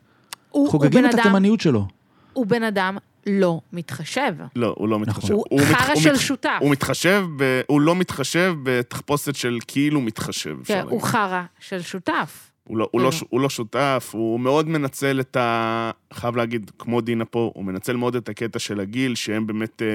[0.50, 1.88] הוא, הוא חוגגים את התימניות שלו.
[2.34, 4.34] הוא בן אדם לא מתחשב.
[4.56, 5.34] לא, הוא לא מתחשב.
[5.34, 6.50] הוא מת- חרא הוא של שותף.
[6.62, 10.56] הוא מתחשב, ב- הוא לא מתחשב בתחפושת של כאילו מתחשב.
[10.66, 10.84] כן.
[10.90, 12.52] הוא חרא של שותף.
[12.70, 13.28] הוא לא, הוא, לא, כאילו.
[13.30, 15.92] הוא לא שותף, הוא מאוד מנצל את ה...
[16.14, 19.88] חייב להגיד, כמו דינה פה, הוא מנצל מאוד את הקטע של הגיל, שהם באמת אה,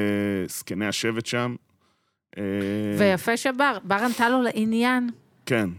[0.49, 1.55] זקני השבט שם.
[2.39, 2.43] אה,
[2.99, 5.11] ויפה שבר, בר ענתה לו לעניין.
[5.47, 5.71] כן,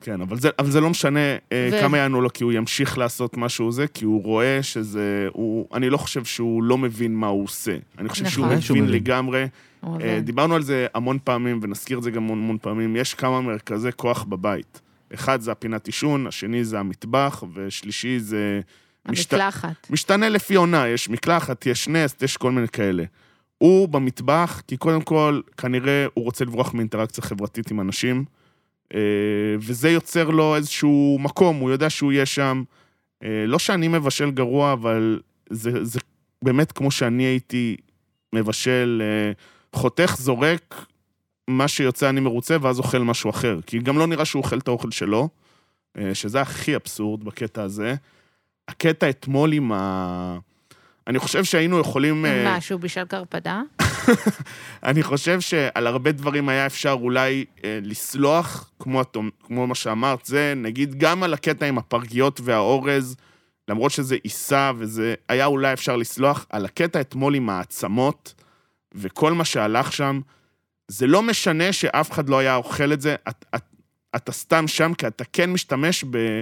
[0.00, 1.20] כן, אבל זה, אבל זה לא משנה
[1.52, 5.28] אה, ו- כמה יענו לו, כי הוא ימשיך לעשות משהו זה, כי הוא רואה שזה...
[5.32, 7.76] הוא, אני לא חושב שהוא לא מבין מה הוא עושה.
[7.98, 8.60] אני חושב שהוא נכון.
[8.60, 9.00] שהוא מבין מבין.
[9.02, 9.46] לגמרי.
[9.80, 10.20] הוא אה.
[10.20, 12.96] דיברנו על זה המון פעמים, ונזכיר את זה גם המון המון פעמים.
[12.96, 14.80] יש כמה מרכזי כוח בבית.
[15.14, 18.60] אחד זה הפינת עישון, השני זה המטבח, ושלישי זה...
[19.08, 19.90] משת- המקלחת.
[19.90, 23.04] משתנה לפי עונה, יש מקלחת, יש נסט, יש כל מיני כאלה.
[23.58, 28.24] הוא במטבח, כי קודם כל, כנראה הוא רוצה לברוח מאינטראקציה חברתית עם אנשים,
[28.94, 29.00] אה,
[29.58, 32.62] וזה יוצר לו איזשהו מקום, הוא יודע שהוא יהיה שם.
[33.24, 36.00] אה, לא שאני מבשל גרוע, אבל זה, זה
[36.42, 37.76] באמת כמו שאני הייתי
[38.32, 39.32] מבשל, אה,
[39.80, 40.86] חותך, זורק,
[41.48, 43.58] מה שיוצא אני מרוצה, ואז אוכל משהו אחר.
[43.66, 45.28] כי גם לא נראה שהוא אוכל את האוכל שלו,
[45.98, 47.94] אה, שזה הכי אבסורד בקטע הזה.
[48.68, 50.38] הקטע אתמול עם ה...
[51.06, 52.26] אני חושב שהיינו יכולים...
[52.26, 53.62] אה, מה, שהוא בישל קרפדה?
[54.84, 59.02] אני חושב שעל הרבה דברים היה אפשר אולי אה, לסלוח, כמו,
[59.42, 63.16] כמו מה שאמרת, זה נגיד גם על הקטע עם הפרגיות והאורז,
[63.68, 68.34] למרות שזה עיסה וזה, היה אולי אפשר לסלוח, על הקטע אתמול עם העצמות
[68.94, 70.20] וכל מה שהלך שם,
[70.88, 73.62] זה לא משנה שאף אחד לא היה אוכל את זה, את, את,
[74.16, 76.40] אתה סתם שם כי אתה כן משתמש ב,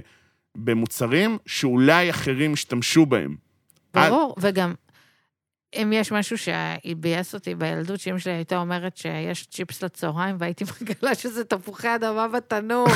[0.57, 3.37] במוצרים שאולי אחרים השתמשו בהם.
[3.95, 4.75] ברור, וגם,
[5.75, 11.15] אם יש משהו שביאס אותי בילדות, שאמא שלי הייתה אומרת שיש צ'יפס לצהריים, והייתי מגלה
[11.15, 12.87] שזה תפוחי אדמה בתנור.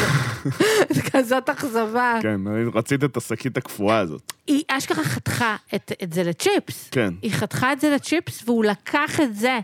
[0.90, 2.18] זה כזאת אכזבה.
[2.22, 2.40] כן,
[2.74, 4.32] רצית את השקית הקפואה הזאת.
[4.46, 6.88] היא אשכרה חתכה את, את זה לצ'יפס.
[6.90, 7.14] כן.
[7.22, 9.60] היא חתכה את זה לצ'יפס, והוא לקח את זה.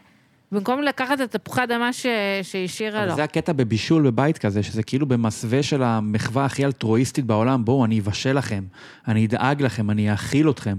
[0.52, 2.06] במקום לקחת את תפוחי אדמה ש...
[2.42, 3.16] שהשאירה אבל לו.
[3.16, 8.00] זה הקטע בבישול בבית כזה, שזה כאילו במסווה של המחווה הכי אלטרואיסטית בעולם, בואו, אני
[8.00, 8.64] אבשל לכם,
[9.08, 10.78] אני אדאג לכם, אני אאכיל אתכם.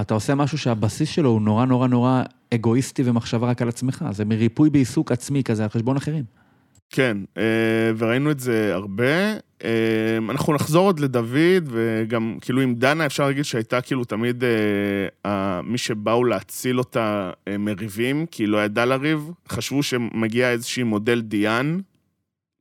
[0.00, 2.22] אתה עושה משהו שהבסיס שלו הוא נורא נורא נורא
[2.54, 6.24] אגואיסטי ומחשבה רק על עצמך, זה מריפוי בעיסוק עצמי כזה על חשבון אחרים.
[6.90, 7.42] כן, אה,
[7.98, 9.47] וראינו את זה הרבה.
[9.64, 14.44] אה, אנחנו נחזור עוד לדוד, וגם כאילו עם דנה אפשר להגיד שהייתה כאילו תמיד
[15.24, 20.82] אה, מי שבאו להציל אותה אה, מריבים, כי היא לא ידעה לריב, חשבו שמגיע איזושהי
[20.82, 21.78] מודל דיאן,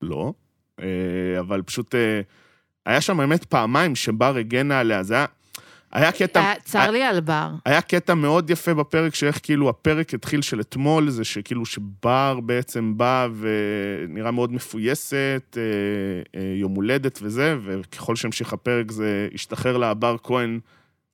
[0.01, 0.33] לא,
[0.79, 2.21] אה, אבל פשוט אה,
[2.85, 5.25] היה שם באמת פעמיים שבר הגנה עליה, זה היה...
[5.91, 6.39] היה קטע...
[6.39, 7.49] היה- צר לי על בר.
[7.65, 12.93] היה קטע מאוד יפה בפרק, שאיך כאילו הפרק התחיל של אתמול, זה שכאילו שבר בעצם
[12.97, 15.61] בא ונראה מאוד מפויסת, אה,
[16.39, 20.59] אה, יום הולדת וזה, וככל שהמשיך הפרק זה השתחרר לה בר כהן,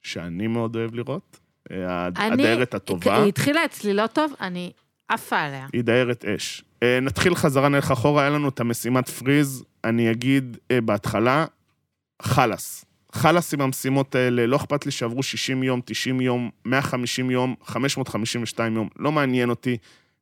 [0.02, 1.40] שאני מאוד אוהב לראות.
[1.72, 4.72] אה, הדיירת הטובה, היא התחילה אצלי לא טוב, אני
[5.10, 5.68] עפה עליה.
[5.74, 6.64] היא דיירת אש.
[6.84, 11.46] אה, נתחיל חזרה, נלך אחורה, היה לנו את המשימת פריז, אני אגיד אה, בהתחלה,
[12.22, 12.86] חלאס.
[13.14, 18.76] חלאס עם המשימות האלה, לא אכפת לי שעברו 60 יום, 90 יום, 150 יום, 552
[18.76, 19.78] יום, לא מעניין אותי.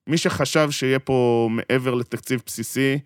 [0.07, 2.99] מי שחשב שיהיה פה מעבר לתקציב בסיסי,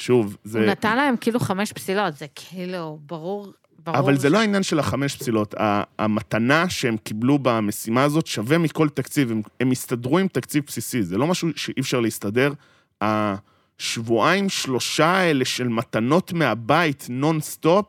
[0.00, 0.58] שוב, זה...
[0.58, 3.52] הוא נתן להם כאילו חמש פסילות, זה כאילו, ברור,
[3.84, 3.98] ברור.
[3.98, 5.54] אבל זה ש- לא העניין של החמש פסילות.
[5.98, 9.30] המתנה שהם קיבלו במשימה הזאת שווה מכל תקציב.
[9.30, 12.52] הם, הם הסתדרו עם תקציב בסיסי, זה לא משהו שאי אפשר להסתדר.
[13.00, 17.86] השבועיים, שלושה האלה של מתנות מהבית נונסטופ,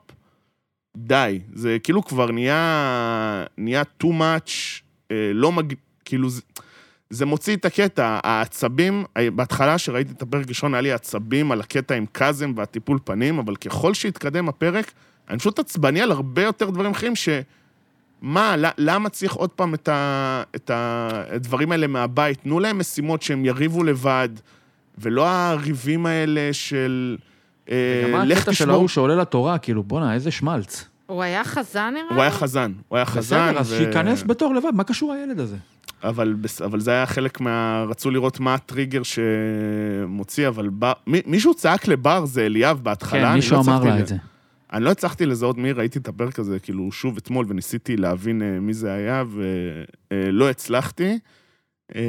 [0.97, 1.39] די.
[1.53, 4.51] זה כאילו כבר נהיה, נהיה too much,
[5.11, 5.73] אה, לא מג...
[6.05, 6.41] כאילו זה...
[7.09, 9.03] זה מוציא את הקטע, העצבים,
[9.35, 13.55] בהתחלה שראיתי את הפרק ראשון, היה לי עצבים על הקטע עם קאזם והטיפול פנים, אבל
[13.55, 14.91] ככל שהתקדם הפרק,
[15.29, 17.29] אני פשוט עצבני על הרבה יותר דברים אחרים ש...
[18.21, 22.41] מה, למה צריך עוד פעם את, ה, את הדברים האלה מהבית?
[22.41, 24.29] תנו להם משימות שהם יריבו לבד,
[24.97, 27.17] ולא הריבים האלה של...
[27.71, 28.75] אה, גם לך הקטע של תשמור.
[28.75, 30.85] ההוא שעולה לתורה, כאילו, בואנה, איזה שמלץ.
[31.05, 32.15] הוא היה חזן נראה לי?
[32.15, 33.47] הוא היה חזן, הוא היה חזן.
[33.49, 35.55] בסדר, אז שייכנס בתור לבד, מה קשור הילד הזה?
[36.03, 37.85] אבל, בס- אבל זה היה חלק מה...
[37.89, 40.93] רצו לראות מה הטריגר שמוציא, אבל בר...
[41.07, 43.19] מי, מישהו צעק לבר, זה אליאב בהתחלה.
[43.19, 44.15] כן, אני מישהו לא אמר הצלחתי לה את זה.
[44.73, 48.59] אני לא הצלחתי לזהות מי, ראיתי את הפרק הזה, כאילו, שוב אתמול, וניסיתי להבין אה,
[48.59, 49.23] מי זה היה,
[50.11, 51.19] ולא הצלחתי.
[51.95, 52.01] אה,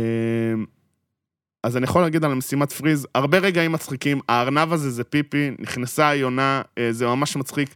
[1.66, 6.08] אז אני יכול להגיד על המשימת פריז, הרבה רגעים מצחיקים, הארנב הזה זה פיפי, נכנסה
[6.08, 7.74] היונה, אה, זה ממש מצחיק.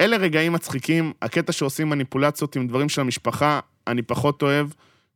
[0.00, 4.68] אלה רגעים מצחיקים, הקטע שעושים מניפולציות עם דברים של המשפחה, אני פחות אוהב.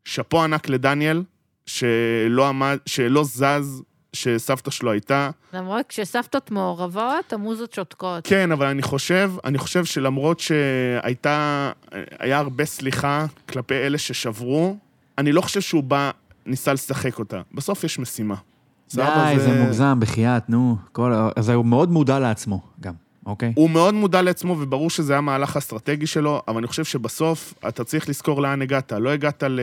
[0.04, 1.22] שאפו ענק לדניאל,
[1.66, 3.82] שלא עמד, שלא זז,
[4.12, 5.30] שסבתא שלו הייתה.
[5.52, 8.26] למרות כשסבתות מעורבות, המוזות שותקות.
[8.26, 11.70] כן, אבל אני חושב, אני חושב שלמרות שהייתה,
[12.18, 14.76] היה הרבה סליחה כלפי אלה ששברו,
[15.18, 16.10] אני לא חושב שהוא בא,
[16.46, 17.40] ניסה לשחק אותה.
[17.54, 18.34] בסוף יש משימה.
[18.94, 19.04] די,
[19.38, 20.76] זה מוגזם, בחייאת, נו.
[20.92, 22.94] כל- אז הוא מאוד מודע לעצמו, גם,
[23.26, 23.52] אוקיי?
[23.56, 28.08] הוא מאוד מודע לעצמו, וברור שזה המהלך האסטרטגי שלו, אבל אני חושב שבסוף אתה צריך
[28.08, 28.92] לזכור לאן הגעת.
[28.92, 29.60] לא הגעת, ל...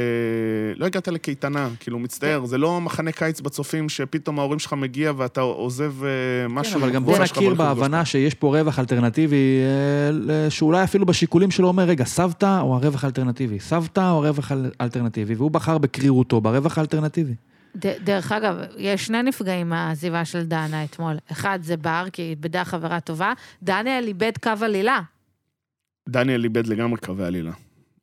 [0.75, 5.41] לא הגעת לקייטנה, כאילו, מצטער, זה לא מחנה קיץ בצופים שפתאום ההורים שלך מגיע ואתה
[5.41, 6.09] עוזב אה,
[6.47, 6.73] משהו.
[6.73, 9.59] כן, אבל גם בוא נכיר בהבנה שיש פה רווח אלטרנטיבי,
[10.29, 13.59] אה, שאולי אפילו בשיקולים שלו אומר, רגע, סבתא או הרווח האלטרנטיבי?
[13.59, 15.33] סבתא או הרווח האל- האלטרנטיבי?
[15.35, 17.33] והוא בחר בקרירותו ברווח האלטרנטיבי.
[17.85, 21.15] ד- דרך אגב, יש שני נפגעים מהעזיבה של דנה אתמול.
[21.31, 23.33] אחד זה בר, כי היא איבדה חברה טובה.
[23.63, 24.99] דניאל איבד קו עלילה.
[26.09, 27.51] דניאל איבד לגמרי קווי עלילה.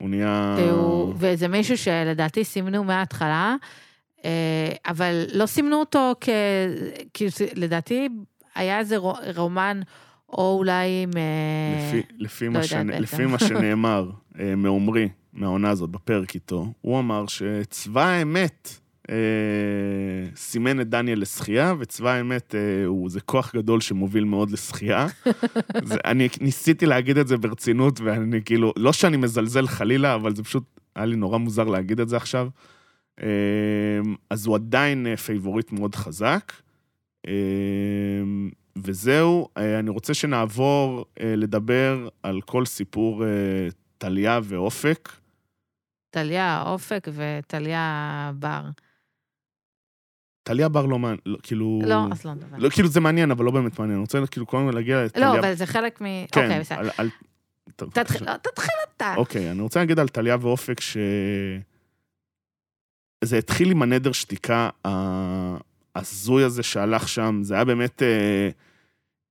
[0.00, 0.56] הוא נהיה...
[0.58, 3.56] והוא- וזה מישהו שלדעתי סימנו מההתחלה,
[4.24, 4.30] אה,
[4.86, 6.28] אבל לא סימנו אותו כ...
[7.14, 8.08] כאילו, לדעתי
[8.54, 9.80] היה איזה רו- רומן,
[10.28, 11.10] או אולי עם...
[11.16, 12.90] אה, לפי, לפי, לא מה שנ...
[12.90, 14.10] לפי מה שנאמר
[14.40, 18.68] אה, מעומרי, מהעונה הזאת, בפרק איתו, הוא אמר שצבא האמת
[20.36, 25.06] סימן את דניאל לשחייה, וצבא האמת אה, הוא, זה כוח גדול שמוביל מאוד לשחייה.
[25.84, 30.44] זה, אני ניסיתי להגיד את זה ברצינות, ואני כאילו, לא שאני מזלזל חלילה, אבל זה
[30.44, 30.64] פשוט,
[30.96, 32.48] היה לי נורא מוזר להגיד את זה עכשיו.
[33.22, 33.26] אה,
[34.30, 36.52] אז הוא עדיין אה, favorite מאוד חזק.
[37.26, 37.32] אה,
[38.76, 43.28] וזהו, אה, אני רוצה שנעבור אה, לדבר על כל סיפור אה,
[43.98, 45.08] טליה ואופק.
[46.10, 48.62] טליה אופק וטליה בר.
[50.46, 51.80] טליה בר לא לא, כאילו...
[51.86, 52.56] לא, אז לא נדבר.
[52.58, 53.96] לא, כאילו זה מעניין, אבל לא באמת מעניין.
[53.96, 55.32] אני רוצה כאילו קודם להגיע לטליה...
[55.34, 56.04] לא, אבל זה חלק מ...
[56.32, 56.78] כן, אוקיי, בסדר.
[56.78, 57.08] על- על-
[57.76, 59.14] תתחיל, לא, תתחיל אתה.
[59.16, 60.96] אוקיי, אני רוצה להגיד על טליה ואופק ש...
[63.24, 64.68] זה התחיל עם הנדר שתיקה
[65.94, 68.02] ההזוי הזה שהלך שם, זה היה באמת...
[68.02, 68.48] אה,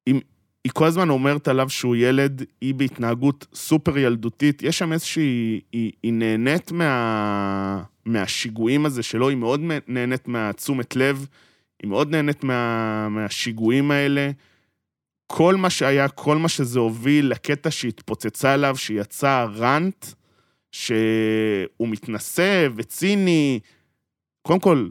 [0.07, 0.19] אם...
[0.63, 5.61] היא כל הזמן אומרת עליו שהוא ילד, היא בהתנהגות סופר ילדותית, יש שם איזושהי...
[5.71, 7.83] היא, היא נהנית מה...
[8.05, 11.27] מהשיגועים הזה שלו, היא מאוד נהנית מהתשומת לב,
[11.81, 13.09] היא מאוד נהנית מה...
[13.09, 14.31] מהשיגועים האלה.
[15.27, 20.05] כל מה שהיה, כל מה שזה הוביל לקטע שהתפוצצה עליו, שיצא רנט,
[20.71, 23.59] שהוא מתנשא וציני.
[24.41, 24.89] קודם כל,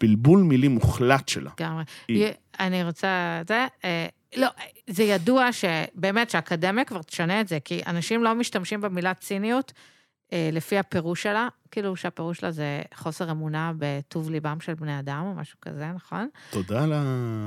[0.00, 1.50] בלבול מילים מוחלט שלה.
[1.60, 1.84] לגמרי.
[2.08, 2.26] היא-
[2.60, 3.42] אני רוצה...
[3.48, 4.48] זה, אה, לא,
[4.86, 9.72] זה ידוע שבאמת שהאקדמיה כבר תשנה את זה, כי אנשים לא משתמשים במילה ציניות
[10.32, 15.22] אה, לפי הפירוש שלה, כאילו שהפירוש שלה זה חוסר אמונה בטוב ליבם של בני אדם
[15.26, 16.28] או משהו כזה, נכון?
[16.50, 16.92] תודה על.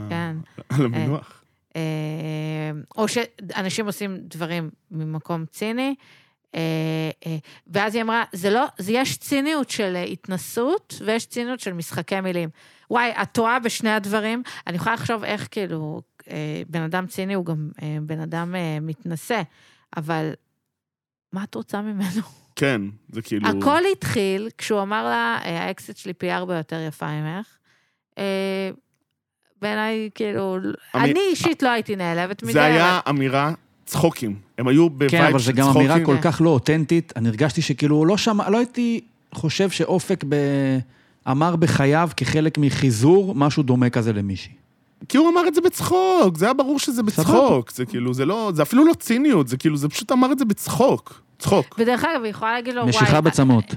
[0.09, 0.35] כן.
[0.69, 1.43] המינוח.
[1.75, 1.81] אה,
[2.97, 5.95] או שאנשים עושים דברים ממקום ציני.
[6.55, 11.59] אה, אה, ואז היא אמרה, זה לא, זה יש ציניות של אה, התנסות ויש ציניות
[11.59, 12.49] של משחקי מילים.
[12.91, 14.43] וואי, את טועה בשני הדברים.
[14.67, 18.77] אני יכולה לחשוב איך כאילו, אה, בן אדם ציני הוא גם אה, בן אדם אה,
[18.81, 19.41] מתנשא,
[19.97, 20.33] אבל
[21.33, 22.21] מה את רוצה ממנו?
[22.61, 23.47] כן, זה כאילו...
[23.47, 27.45] הכל התחיל כשהוא אמר לה, "אה, האקסית שלי פי ארבע יותר יפה ממך.
[28.17, 28.23] אה,
[29.61, 30.57] בעיניי, כאילו,
[30.95, 32.51] אמי- אני אישית לא הייתי נעלבת מזה.
[32.53, 33.53] זה היה אבל- אמירה
[33.85, 34.35] צחוקים.
[34.57, 35.35] הם היו ב vibe של כן, צחוקים.
[35.35, 36.31] אבל זה גם אמירה כל כן.
[36.31, 37.13] כך לא אותנטית.
[37.15, 39.01] אני הרגשתי שכאילו, לא שמע, לא הייתי
[39.35, 40.35] חושב שאופק ב...
[41.31, 44.51] אמר בחייו כחלק מחיזור משהו דומה כזה למישהי.
[45.09, 47.71] כי הוא אמר את זה בצחוק, זה היה ברור שזה בצחוק.
[47.71, 48.51] זה כאילו, זה לא...
[48.55, 51.21] זה אפילו לא ציניות, זה כאילו, זה פשוט אמר את זה בצחוק.
[51.41, 51.75] צחוק.
[51.79, 52.89] ודרך אגב, היא יכולה להגיד לו, וואי...
[52.89, 53.75] נשיכה בצמות.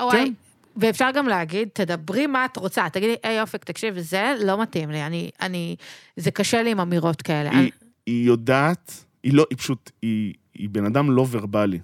[0.00, 0.32] וואי, כן.
[0.76, 2.88] ואפשר גם להגיד, תדברי מה את רוצה.
[2.92, 5.76] תגידי, היי אופק, תקשיב, זה לא מתאים לי, אני, אני,
[6.16, 7.50] זה קשה לי עם אמירות כאלה.
[7.50, 7.70] אני, היא,
[8.06, 11.78] היא יודעת, היא לא, היא פשוט, היא, היא בן אדם לא ורבלי.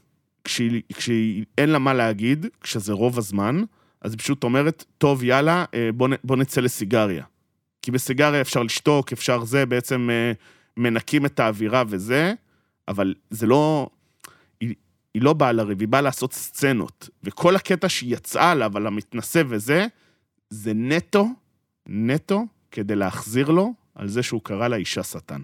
[0.44, 3.62] כשהיא, כשהיא אין לה מה להגיד, כשזה רוב הזמן,
[4.02, 7.24] אז היא פשוט אומרת, טוב, יאללה, אה, בוא, בוא נצא לסיגריה.
[7.82, 10.32] כי בסיגריה אפשר לשתוק, אפשר זה, בעצם אה,
[10.76, 12.34] מנקים את האווירה וזה,
[12.88, 13.88] אבל זה לא...
[15.14, 17.08] היא, לא באה לריב, היא באה לעשות סצנות.
[17.22, 19.86] וכל הקטע שהיא יצאה עליו, על המתנשא וזה,
[20.50, 21.28] זה נטו,
[21.88, 25.42] נטו, כדי להחזיר לו על זה שהוא קרא לה אישה שטן.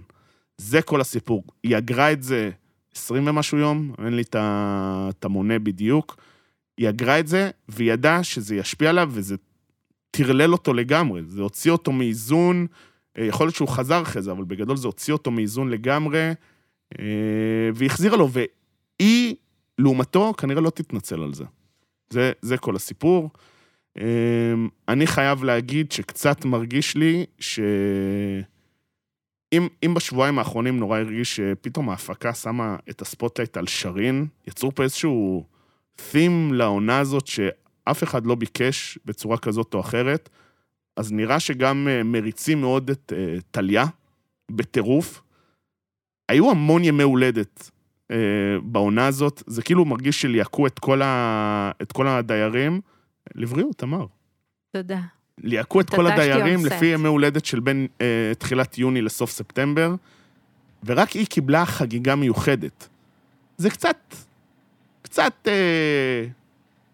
[0.58, 1.44] זה כל הסיפור.
[1.62, 2.50] היא אגרה את זה
[2.94, 6.16] 20 ומשהו יום, אין לי את המונה בדיוק.
[6.78, 9.36] היא אגרה את זה, והיא ידעה שזה ישפיע עליו, וזה
[10.10, 11.22] טרלל אותו לגמרי.
[11.26, 12.66] זה הוציא אותו מאיזון,
[13.18, 16.32] אה, יכול להיות שהוא חזר אחרי זה, אבל בגדול זה הוציא אותו מאיזון לגמרי,
[16.98, 17.04] אה,
[17.74, 19.34] והחזירה לו, והיא,
[19.78, 21.44] לעומתו, כנראה לא תתנצל על זה.
[22.10, 23.30] זה, זה כל הסיפור.
[23.98, 24.54] אה,
[24.88, 27.60] אני חייב להגיד שקצת מרגיש לי ש...
[29.52, 34.74] אם, אם בשבועיים האחרונים נורא הרגיש שפתאום ההפקה שמה את ה spotlight על שרין, יצרו
[34.74, 35.44] פה איזשהו
[35.98, 40.28] theme לעונה הזאת שאף אחד לא ביקש בצורה כזאת או אחרת,
[40.96, 43.84] אז נראה שגם אה, מריצים מאוד את אה, טליה,
[44.50, 45.22] בטירוף.
[46.28, 47.70] היו המון ימי הולדת
[48.10, 48.16] אה,
[48.62, 51.70] בעונה הזאת, זה כאילו מרגיש שליהקו את כל, ה...
[51.82, 52.80] את כל הדיירים,
[53.34, 54.06] לבריאות, תמר.
[54.72, 55.00] תודה.
[55.38, 56.66] ליהקו את כל הדיירים.
[56.66, 59.94] לפי ימי הולדת של בין אה, תחילת יוני לסוף ספטמבר,
[60.84, 62.88] ורק היא קיבלה חגיגה מיוחדת.
[63.56, 64.14] זה קצת,
[65.02, 66.24] קצת אה,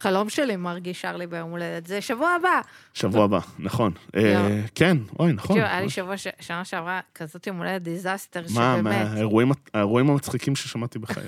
[0.01, 2.61] חלום שלי מרגיש שרלי ביום הולדת, זה שבוע הבא.
[2.95, 3.93] שבוע הבא, נכון.
[4.17, 4.49] אה, יואו.
[4.75, 5.57] כן, אוי, נכון.
[5.57, 9.07] תקשיב, היה לי שבוע, שנה שעברה, כזאת יום הולדת דיזסטר, מה, שבאמת.
[9.09, 11.25] מהאירועים האירועים המצחיקים ששמעתי בחיי.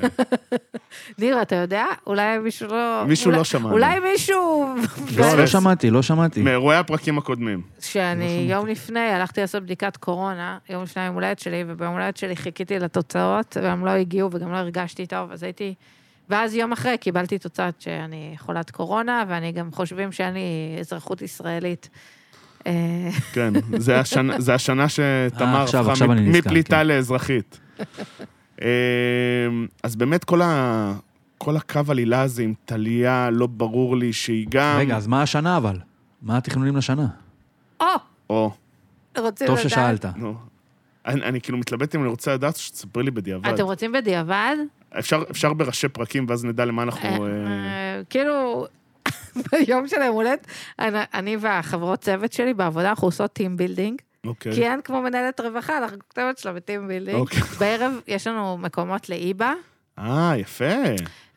[1.18, 1.84] ניר, אתה יודע?
[2.06, 3.04] אולי מישהו לא...
[3.06, 3.70] מישהו לא שמע.
[3.70, 4.74] אולי מישהו...
[5.16, 5.46] לא, לא.
[5.46, 6.42] שמעתי, לא שמעתי.
[6.42, 7.62] מאירועי הפרקים הקודמים.
[7.80, 12.36] שאני יום לפני הלכתי לעשות בדיקת קורונה, יום לפני היום הולדת שלי, וביום הולדת שלי
[12.36, 15.74] חיכיתי לתוצאות, והם לא הגיעו וגם לא הרגשתי טוב, אז הייתי...
[16.28, 21.88] ואז יום אחרי קיבלתי תוצאת שאני חולת קורונה, ואני גם חושבים שאין לי אזרחות ישראלית.
[22.66, 26.86] אה, כן, זה השנה, זה השנה שתמר אה, הפכה מפליטה כן.
[26.86, 27.60] לאזרחית.
[28.62, 28.66] אמ,
[29.82, 30.92] אז באמת כל, ה...
[31.38, 34.76] כל הקו עלילה הזה עם טליה, לא ברור לי שהיא גם...
[34.78, 35.78] רגע, אז מה השנה אבל?
[36.22, 37.06] מה התכנונים לשנה?
[37.80, 37.86] או,
[38.30, 38.52] או,
[39.18, 39.70] רוצים טוב לדעת?
[39.70, 40.04] ששאלת.
[40.16, 40.34] נו.
[41.06, 43.46] אני, אני כאילו מתלבט אם אני רוצה לדעת, שתספרי לי בדיעבד.
[43.46, 44.56] אתם רוצים בדיעבד?
[44.98, 47.08] אפשר, אפשר בראשי פרקים, ואז נדע למה אנחנו...
[47.08, 48.66] אה, אה, אה, כאילו,
[49.52, 50.46] ביום של היום הולדת,
[50.78, 54.52] אני- אני והחברות צוות שלי בעבודה, אנחנו עושות team building, אוקיי.
[54.54, 57.18] כי אין כמו מנהלת רווחה, אנחנו כתבת שלה ב team building.
[57.18, 57.40] אוקיי.
[57.58, 59.52] בערב יש לנו מקומות לאיבה,
[59.98, 60.64] אה, יפה.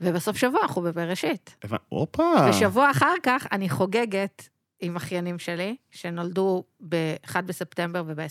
[0.02, 1.56] ובסוף שבוע אנחנו בבראשית.
[1.90, 2.34] הופה.
[2.50, 4.50] ושבוע אחר כך אני חוגגת
[4.82, 8.22] עם אחיינים שלי, שנולדו ב-1 בספטמבר וב-26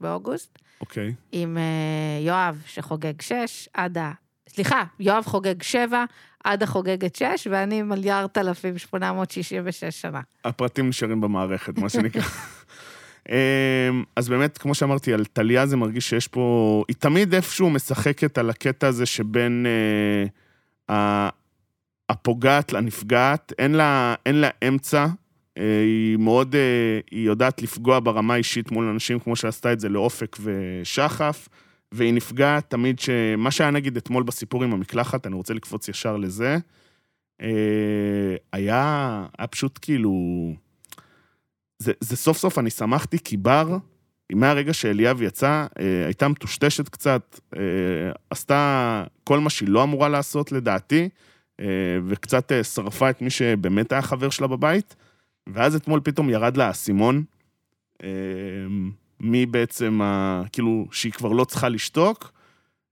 [0.00, 1.14] באוגוסט, אוקיי.
[1.32, 1.62] עם אה,
[2.26, 4.10] יואב שחוגג 6 עד ה...
[4.48, 6.04] סליחה, יואב חוגג 7
[6.44, 10.20] עד החוגגת 6, ואני מיליארד אלפים 866 שנה.
[10.44, 12.22] הפרטים נשארים במערכת, מה שנקרא.
[13.28, 16.84] אמ, אז באמת, כמו שאמרתי, על טליה זה מרגיש שיש פה...
[16.88, 19.66] היא תמיד איפשהו משחקת על הקטע הזה שבין
[20.90, 21.28] אה,
[22.08, 25.06] הפוגעת לנפגעת, אין לה, אין לה אמצע.
[25.58, 29.88] אה, היא מאוד, אה, היא יודעת לפגוע ברמה האישית מול אנשים, כמו שעשתה את זה
[29.88, 31.48] לאופק ושחף,
[31.92, 33.10] והיא נפגעת תמיד ש...
[33.38, 36.58] מה שהיה נגיד אתמול בסיפור עם המקלחת, אני רוצה לקפוץ ישר לזה,
[37.42, 40.12] אה, היה, היה פשוט כאילו...
[41.78, 43.76] זה, זה סוף סוף, אני שמחתי, כי בר,
[44.32, 47.60] מהרגע שאליאב יצא, אה, הייתה מטושטשת קצת, אה,
[48.30, 51.08] עשתה כל מה שהיא לא אמורה לעשות, לדעתי,
[52.06, 54.96] וקצת שרפה את מי שבאמת היה חבר שלה בבית,
[55.46, 57.24] ואז אתמול פתאום ירד לה האסימון,
[59.22, 62.32] מי בעצם, ה, כאילו, שהיא כבר לא צריכה לשתוק,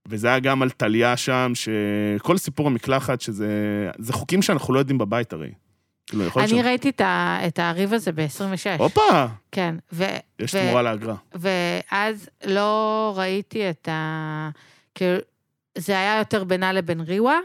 [0.08, 3.48] וזה היה גם על טליה שם, שכל סיפור המקלחת, שזה
[3.98, 5.50] זה חוקים שאנחנו לא יודעים בבית הרי.
[6.06, 6.64] כאילו, יכול להיות אני ש...
[6.66, 8.78] ראיתי את ה- את הריב הזה ב-26.
[8.78, 9.26] הופה!
[9.52, 10.04] כן, ו...
[10.38, 11.14] יש ו- תמורה לאגרה.
[11.34, 14.50] ואז לא ראיתי את ה...
[14.94, 15.18] כאילו,
[15.78, 17.38] זה היה יותר בינה לבין ריווה,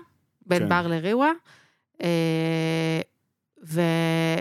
[0.45, 0.69] בין כן.
[0.69, 1.31] בר לריווה,
[2.03, 2.99] אה,
[3.67, 3.81] ו...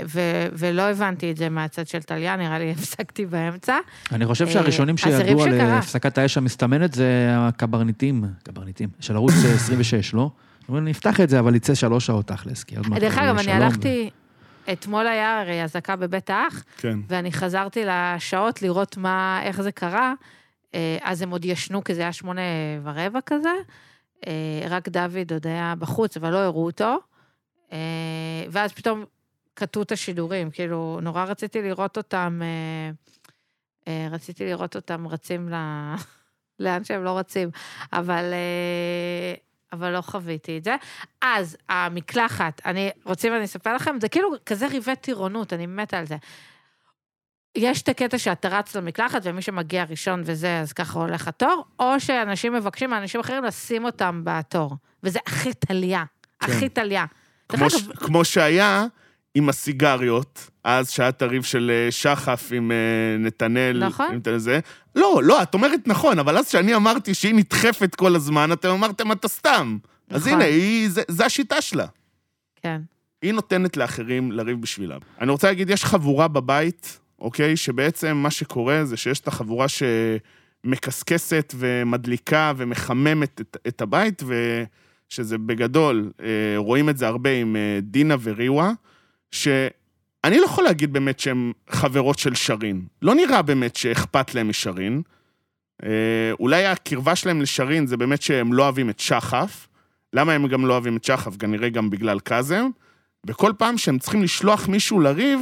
[0.06, 0.20] ו...
[0.52, 3.76] ולא הבנתי את זה מהצד של טליה, נראה לי הפסקתי באמצע.
[4.12, 5.60] אני חושב אה, שהראשונים שידעו על.
[5.60, 10.30] אה, הפסקת האש המסתמנת זה הקברניטים, קברניטים, של ערוץ אה, 26, לא?
[10.68, 13.00] אומרים, נפתח את זה, אבל יצא שלוש שעות תכלס, כי עוד מעט...
[13.00, 13.52] דרך אגב, אני.
[13.52, 14.10] הלכתי,
[14.72, 16.98] אתמול היה הרי אזעקה בבית האח, כן.
[17.08, 20.14] ואני חזרתי לשעות לראות מה, איך זה קרה.
[20.74, 22.40] אה, אז הם עוד ישנו, כי זה היה שמונה
[22.82, 23.54] ורבע כזה.
[24.26, 26.98] אה, רק דוד עוד היה בחוץ, אבל לא הראו אותו.
[27.72, 27.78] אה,
[28.50, 29.04] ואז פתאום
[29.55, 32.90] קטעו את השידורים, כאילו, נורא רציתי לראות אותם, אה,
[33.88, 35.55] אה, רציתי לראות אותם רצים ל...
[36.61, 37.51] לאן שהם לא רצים,
[37.93, 39.35] אבל, אה,
[39.73, 40.77] אבל לא חוויתי את זה.
[41.23, 46.07] אז המקלחת, אני, רוצים אני אספר לכם, זה כאילו כזה ריבי טירונות, אני מתה על
[46.07, 46.17] זה.
[47.57, 52.01] יש את הקטע שאתה רץ למקלחת, ומי שמגיע ראשון וזה, אז ככה הולך התור, או
[52.01, 54.77] שאנשים מבקשים מאנשים אחרים לשים אותם בתור.
[55.03, 56.05] וזה הכי טליה,
[56.40, 57.05] הכי טליה.
[57.49, 57.75] כמו, ש...
[57.97, 58.87] כמו שהיה
[59.35, 63.87] עם הסיגריות, אז שהיה את הריב של אה, שחף עם אה, נתנאל.
[63.87, 64.12] נכון.
[64.12, 64.61] עם את זה.
[64.94, 69.12] לא, לא, את אומרת נכון, אבל אז שאני אמרתי שהיא נדחפת כל הזמן, אתם אמרתם,
[69.12, 69.79] אתה סתם.
[70.11, 70.33] אז נכון.
[70.33, 71.87] הנה, היא, זה, זה השיטה שלה.
[72.62, 72.81] כן.
[73.23, 74.99] היא נותנת לאחרים לריב בשבילם.
[75.20, 77.57] אני רוצה להגיד, יש חבורה בבית, אוקיי?
[77.57, 79.66] שבעצם מה שקורה זה שיש את החבורה
[80.64, 88.16] שמקסקסת ומדליקה ומחממת את, את הבית, ושזה בגדול, אה, רואים את זה הרבה עם דינה
[88.23, 88.73] וריווה,
[89.35, 92.83] שאני לא יכול להגיד באמת שהן חברות של שרין.
[93.03, 95.03] לא נראה באמת שאכפת להם משרין.
[95.85, 95.88] אה,
[96.40, 99.68] אולי הקרבה שלהם לשרין זה באמת שהם לא אוהבים את שחף.
[100.12, 101.37] למה הם גם לא אוהבים את שחף?
[101.37, 102.68] כנראה גם בגלל קאזם.
[103.27, 105.40] וכל פעם שהם צריכים לשלוח מישהו לריב,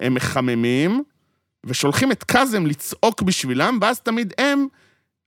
[0.00, 1.02] הם מחממים,
[1.66, 4.66] ושולחים את קאזם לצעוק בשבילם, ואז תמיד הם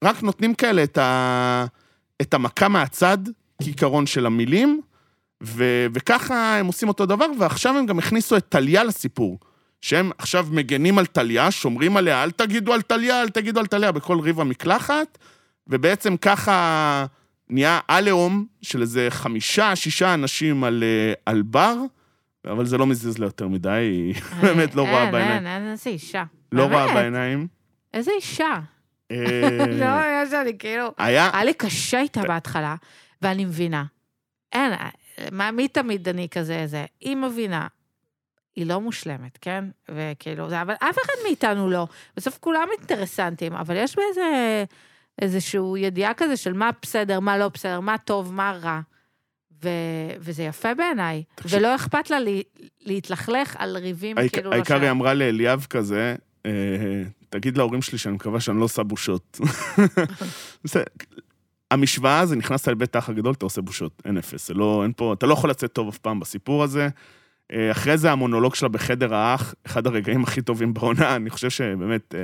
[0.03, 1.65] רק נותנים כאלה את, ה...
[2.21, 3.17] את המכה מהצד,
[3.63, 4.81] כעיקרון של המילים,
[5.41, 5.85] ו...
[5.93, 9.39] וככה הם עושים אותו דבר, ועכשיו הם גם הכניסו את טליה לסיפור.
[9.81, 13.91] שהם עכשיו מגנים על טליה, שומרים עליה, אל תגידו על טליה, אל תגידו על טליה,
[13.91, 15.17] בכל ריב המקלחת,
[15.67, 17.05] ובעצם ככה
[17.49, 21.75] נהיה עליהום של איזה חמישה, שישה אנשים על, אה, על בר,
[22.45, 25.47] אבל זה לא מזיז לה יותר מדי, היא באמת לא רואה בעיניים.
[25.47, 26.23] אין, אין, איזה אישה.
[26.51, 27.47] לא רואה בעיניים.
[27.93, 28.59] איזה אישה.
[29.11, 30.91] אה, לא, יש לי כאילו...
[30.97, 32.75] היה לי קשה איתה בהתחלה,
[33.21, 33.83] ואני מבינה.
[34.53, 34.71] אין,
[35.31, 36.85] מה, מי תמיד אני כזה, זה?
[37.01, 37.67] היא מבינה.
[38.55, 39.63] היא לא מושלמת, כן?
[39.89, 41.87] וכאילו, זה, אבל אף אחד מאיתנו לא.
[42.17, 44.63] בסוף כולם אינטרסנטים, אבל יש באיזה...
[45.21, 48.79] איזושהי ידיעה כזה של מה בסדר, מה לא בסדר, מה טוב, מה רע.
[49.63, 49.69] ו...
[50.19, 51.23] וזה יפה בעיניי.
[51.35, 52.43] תקשיב- ולא אכפת לה לי...
[52.81, 54.91] להתלכלך על ריבים העיק- כאילו העיקר היא.
[54.91, 56.15] אמרה לאליאב כזה,
[56.45, 56.51] אה,
[57.29, 59.39] תגיד להורים שלי שאני מקווה שאני לא עושה בושות.
[61.71, 65.13] המשוואה זה נכנסת לבית האח הגדול, אתה עושה בושות, אין אפס, זה לא, אין פה,
[65.13, 66.87] אתה לא יכול לצאת טוב אף פעם בסיפור הזה.
[67.53, 72.15] אה, אחרי זה המונולוג שלה בחדר האח, אחד הרגעים הכי טובים בעונה, אני חושב שבאמת
[72.15, 72.19] אה,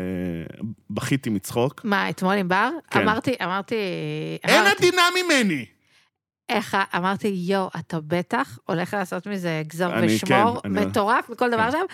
[0.89, 1.81] בכיתי מצחוק.
[1.83, 2.69] מה, אתמול עם בר?
[2.91, 3.01] כן.
[3.01, 3.75] אמרתי, אמרתי...
[4.43, 5.65] אין אמרתי, עדינה ממני!
[6.49, 11.49] איך, אמרתי, יואו, אתה בטח הולך לעשות מזה גזור אני- ושמור, כן, אני- מטורף מכל
[11.51, 11.71] דבר כן.
[11.71, 11.85] שם.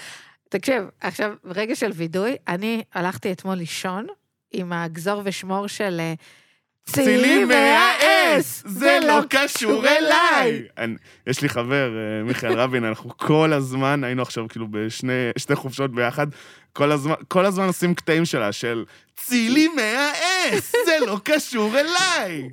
[0.49, 4.06] תקשיב, עכשיו, רגע של וידוי, אני הלכתי אתמול לישון
[4.51, 6.14] עם הגזור ושמור של אה,
[6.86, 10.61] צילים מהאס, זה לא קשור אליי.
[10.77, 10.95] אני-
[11.27, 15.91] יש לי חבר, אה, מיכאל רבין, אנחנו כל הזמן, היינו עכשיו כאילו בשני שתי חופשות
[15.91, 16.27] ביחד,
[16.73, 22.49] כל הזמן, כל הזמן עושים קטעים שלה, של צילים מהאס, זה לא קשור אליי.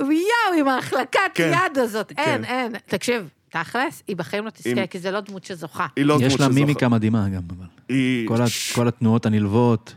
[0.00, 0.10] יואו,
[0.58, 2.44] עם ההחלקת כן, יד הזאת, אין, כן.
[2.44, 2.72] אין.
[2.86, 5.86] תקשיב, תכלס, היא בחיים לא תזכה, כי זה לא דמות שזוכה.
[5.96, 6.48] היא לא יש דמות לה שזוכה.
[6.54, 7.66] מימיקה מדהימה גם, אבל.
[7.88, 8.28] היא...
[8.28, 9.94] כל ה- כל התנועות הנלוות.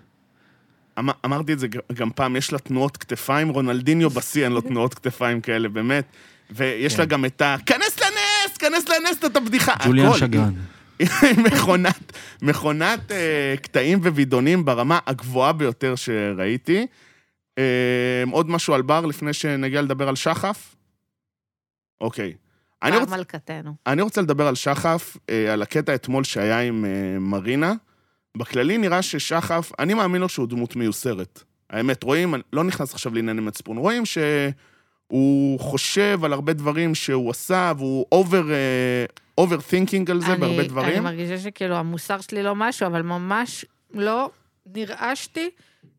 [1.00, 4.94] אמ- אמרתי את זה גם פעם, יש לה תנועות כתפיים, רונלדיניו בשיא אין לו תנועות
[4.94, 6.06] כתפיים כאלה, באמת.
[6.52, 7.00] ויש כן.
[7.00, 7.56] לה גם את ה...
[7.66, 9.74] כנס לנס, כנס לנס, אתה בדיחה.
[9.86, 10.18] ג'וליאן.
[10.18, 10.54] שגרן.
[11.46, 16.88] מכונת, מכונת אה, קטעים ווידונים ברמה הגבוהה ביותר שראיתי.
[17.58, 20.76] אה, עוד משהו על בר לפני שנגיע לדבר על שחף?
[22.02, 22.34] אוקיי.
[22.84, 23.76] אני בר רוצה, מלכתנו.
[23.88, 27.74] אני רוצה לדבר על שחף, אה, על הקטע אתמול שהיה עם אה, מרינה.
[28.36, 31.44] בכללי נראה ששחף, אני מאמין לו שהוא דמות מיוסרת.
[31.70, 37.32] האמת, רואים, אני לא נכנס עכשיו לענייני מצפון, רואים שהוא חושב על הרבה דברים שהוא
[37.32, 38.44] עשה, והוא over,
[39.38, 41.04] overthinking על זה אני- בהרבה אני דברים.
[41.04, 44.30] מרגישה שכאילו המוסר שלי לא משהו, אבל ממש לא
[44.76, 45.50] נרעשתי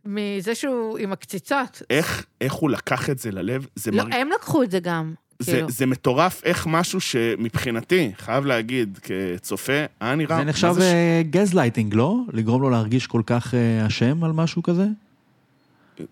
[0.05, 1.83] מזה שהוא עם הקציצות.
[1.91, 4.13] איך, איך הוא לקח את זה ללב, זה, לא, מרג...
[4.15, 5.15] הם לקחו את זה גם.
[5.39, 5.71] זה, כאילו.
[5.71, 10.37] זה מטורף איך משהו שמבחינתי, חייב להגיד, כצופה, היה נראה...
[10.37, 10.83] זה נחשב ש-
[11.31, 12.17] גזלייטינג, לא?
[12.33, 14.87] לגרום לו להרגיש כל כך אה, אשם על משהו כזה?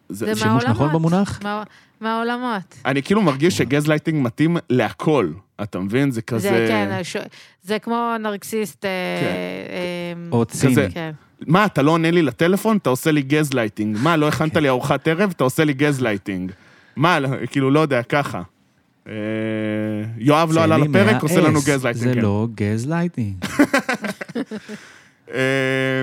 [0.08, 0.92] זה, שימוש נכון מהעולמות.
[0.92, 1.40] במונח?
[1.44, 1.62] מה-
[2.00, 2.74] מהעולמות.
[2.86, 5.30] אני כאילו מרגיש שגזלייטינג מתאים להכל,
[5.62, 6.10] אתה מבין?
[6.10, 6.48] זה כזה...
[6.48, 7.16] זה כן, ש-
[7.62, 8.84] זה כמו נרקסיסט.
[8.84, 9.26] אה, כן.
[10.26, 10.72] אה, או ציני.
[10.72, 10.88] כזה.
[10.94, 11.10] כן.
[11.46, 12.76] מה, אתה לא עונה לי לטלפון?
[12.76, 13.96] אתה עושה לי גזלייטינג.
[14.02, 15.32] מה, לא הכנת לי ארוחת ערב?
[15.36, 16.52] אתה עושה לי גזלייטינג.
[16.96, 18.42] מה, לא- כאילו, לא יודע, ככה.
[19.08, 19.12] אה,
[20.18, 21.68] יואב לא עלה לפרק, עושה לנו מהעס.
[21.68, 22.08] גזלייטינג.
[22.08, 22.20] זה כן.
[22.20, 23.44] לא גזלייטינג.
[25.34, 26.02] אה,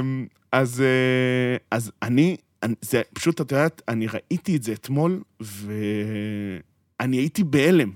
[0.52, 2.38] אז אה, אז אני,
[2.82, 7.92] זה פשוט, את יודעת, אני ראיתי את זה אתמול, ואני הייתי בהלם.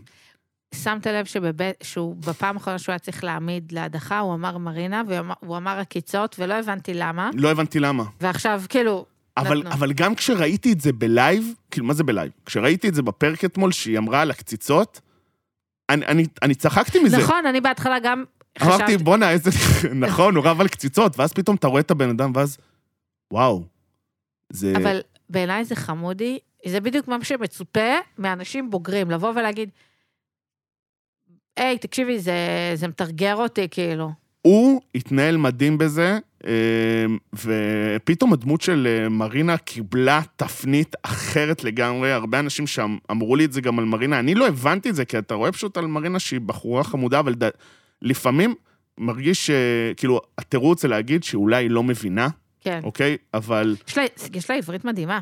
[0.76, 5.58] שמת לב שבבית, שהוא בפעם האחרונה שהוא היה צריך להעמיד להדחה, הוא אמר מרינה, והוא
[5.58, 7.30] אמר קציצות, ולא הבנתי למה.
[7.34, 8.03] לא הבנתי למה.
[8.22, 9.06] ועכשיו, כאילו,
[9.38, 9.72] אבל, נתנו.
[9.72, 12.32] אבל גם כשראיתי את זה ב live, כאילו, מה זה ב live?
[12.46, 15.02] כשראיתי את זה בפרק אתמול, שהיא אמרה על הקציצות,
[15.90, 17.18] אני, אני, אני צחקתי מזה.
[17.18, 18.24] נכון, אני בהתחלה גם
[18.62, 19.50] אמרתי, חשבתי, בואנה, איזה...
[20.08, 22.58] נכון, הוא רב על קציצות, ואז פתאום אתה רואה את הבן אדם, ואז...
[23.34, 23.64] וואו.
[24.50, 24.74] זה...
[24.78, 29.70] אבל בעיניי זה חמודי, זה בדיוק מה שמצופה מאנשים בוגרים, לבוא ולהגיד,
[31.58, 32.34] היי, תקשיבי, זה,
[32.76, 34.12] זה מתרגר אותי, כאילו.
[34.46, 36.52] הוא התנהל מדהים בזה, אה,
[37.34, 42.12] ופתאום הדמות של אה, מרינה קיבלה תפנית אחרת לגמרי.
[42.12, 44.20] הרבה אנשים שם אמרו לי את זה גם על מרינה.
[44.20, 47.34] אני לא הבנתי את זה, כי אתה רואה פשוט על מרינה שהיא בחורה חמודה, אבל
[47.34, 47.50] ד...
[48.02, 48.56] לפעמים
[48.98, 52.28] מרגיש שכאילו, התירוץ זה להגיד שאולי היא לא מבינה,
[52.62, 52.80] כן.
[52.84, 53.18] אוקיי?
[53.34, 53.76] אבל...
[53.88, 55.20] יש לה, יש לה עברית מדהימה,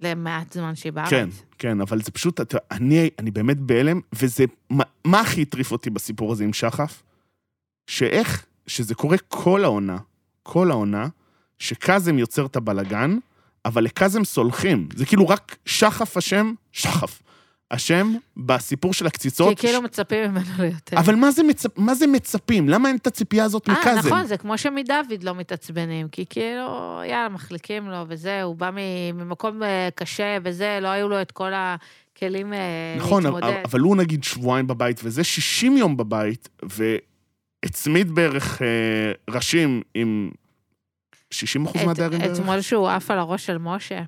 [0.00, 1.10] למעט זמן שהיא בארץ.
[1.10, 5.72] כן, כן, אבל זה פשוט, אתה, אני, אני באמת בהלם, וזה, מה, מה הכי הטריף
[5.72, 7.02] אותי בסיפור הזה עם שחף?
[7.86, 9.96] שאיך, שזה קורה כל העונה,
[10.42, 11.08] כל העונה,
[11.58, 13.18] שקאזם יוצר את הבלגן,
[13.64, 14.88] אבל לקאזם סולחים.
[14.96, 17.22] זה כאילו רק שחף אשם, שחף,
[17.70, 19.60] אשם בסיפור של כי הקציצות.
[19.60, 20.96] כאילו מצפים ממנו ליותר.
[20.96, 21.78] אבל מה זה, מצפ...
[21.78, 22.68] מה זה מצפים?
[22.68, 24.08] למה אין את הציפייה הזאת אה, מקאזם?
[24.08, 28.70] נכון, זה כמו שמדוד לא מתעצבנים, כי כאילו, יאללה, מחליקים לו וזה, הוא בא
[29.14, 32.58] ממקום אה, קשה וזה, לא היו לו את כל הכלים אה,
[32.96, 33.60] נכון, להתמודד.
[33.64, 36.48] אבל הוא נגיד שבועיים בבית, וזה 60 יום בבית,
[37.64, 38.66] והצמיד בערך אה,
[39.34, 40.30] ראשים עם
[41.30, 42.38] 60 אחוז מהדיירים בערך.
[42.40, 44.00] אתמול שהוא עף על הראש של משה.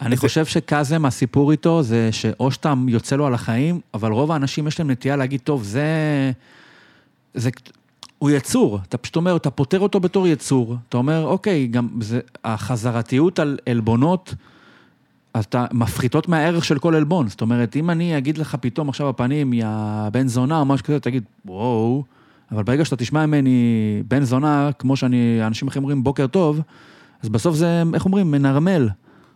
[0.00, 4.32] אני זה- חושב שקאזם, הסיפור איתו זה שאו שאתה יוצא לו על החיים, אבל רוב
[4.32, 5.84] האנשים יש להם נטייה להגיד, טוב, זה...
[7.34, 7.50] זה...
[8.18, 10.76] הוא יצור, אתה פשוט אומר, אתה פותר אותו בתור יצור.
[10.88, 14.34] אתה אומר, אוקיי, גם זה, החזרתיות על עלבונות,
[15.40, 17.28] אתה מפחיתות מהערך של כל עלבון.
[17.28, 19.66] זאת אומרת, אם אני אגיד לך פתאום עכשיו בפנים, יא
[20.12, 22.04] בן זונה או משהו כזה, תגיד, וואו,
[22.52, 23.58] אבל ברגע שאתה תשמע ממני
[24.08, 26.60] בן זונה, כמו שאני, אנשים אחרים אומרים בוקר טוב,
[27.22, 28.88] אז בסוף זה, איך אומרים, מנרמל.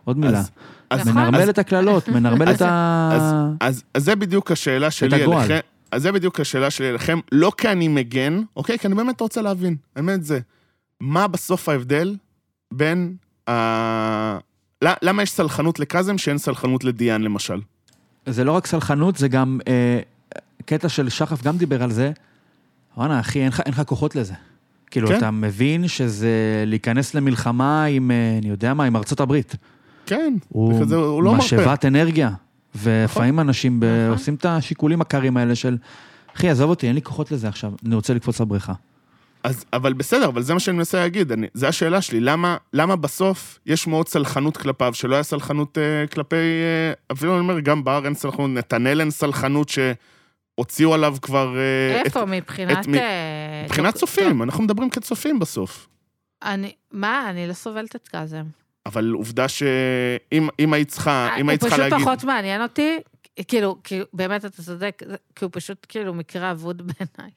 [0.03, 0.39] עוד מילה.
[0.39, 0.51] אז-
[0.89, 1.07] אז-.
[1.07, 3.09] מנרמל את הקללות, מנרמל אז- את ה...
[3.13, 3.21] אז,
[3.59, 5.23] אז, אז זה בדיוק השאלה שלי.
[5.23, 5.59] אליכם.
[5.91, 8.79] אז זה בדיוק השאלה שלי אליכם, לא כי אני מגן, אוקיי?
[8.79, 10.39] כי אני באמת רוצה להבין, באמת זה.
[11.01, 12.15] מה בסוף ההבדל
[12.73, 13.15] בין
[13.49, 14.37] ה...
[14.83, 17.59] למה יש סלחנות לקאזם שאין סלחנות לדיאן, למשל?
[18.25, 19.99] זה לא רק סלחנות, זה גם אה,
[20.65, 22.11] קטע של שחף גם דיבר על זה.
[22.97, 24.33] וואנה, אחי, אין לך- כוחות לזה.
[24.91, 25.17] כאילו, כן.
[25.17, 26.29] אתה מבין שזה
[26.65, 29.55] להיכנס למלחמה עם, אה, אני יודע מה, עם ארצות הברית.
[30.05, 31.43] כן, הוא וכזה, הוא לא מרפה.
[31.45, 32.29] משאבת אנרגיה.
[32.75, 34.11] ולפעמים אנשים ב- נכון.
[34.11, 35.77] עושים את השיקולים הקרים האלה של,
[36.35, 38.73] אחי, עזוב אותי, אין לי כוחות לזה עכשיו, אני רוצה לקפוץ לבריכה.
[39.45, 42.95] אז, אבל בסדר, אבל זה מה שאני מנסה להגיד, אני, זה השאלה שלי, למה, למה
[42.95, 47.83] בסוף יש מאוד סלחנות כלפיו, שלא היה סלחנות אה, כלפי, אה, אפילו אני אומר, גם
[47.83, 51.57] בהר אין סלחנות, נתנאל אין סלחנות שהוציאו עליו כבר...
[51.57, 52.77] אה, איפה, את, מבחינת...
[52.79, 55.87] את מי- אה, מבחינת טוב, צופים, אנחנו מדברים כצופים בסוף.
[56.43, 57.29] אני, מה?
[57.29, 58.43] אני לא סובלת את קאזם.
[58.85, 61.97] אבל עובדה שאם אם היית צריכה, אם היית צריכה הוא להגיד...
[61.97, 62.97] פשוט פחות מעניין אותי,
[63.47, 65.01] כאילו, כאילו, באמת אתה צודק,
[65.35, 67.31] כי הוא פשוט כאילו מקרה אבוד בעיניי.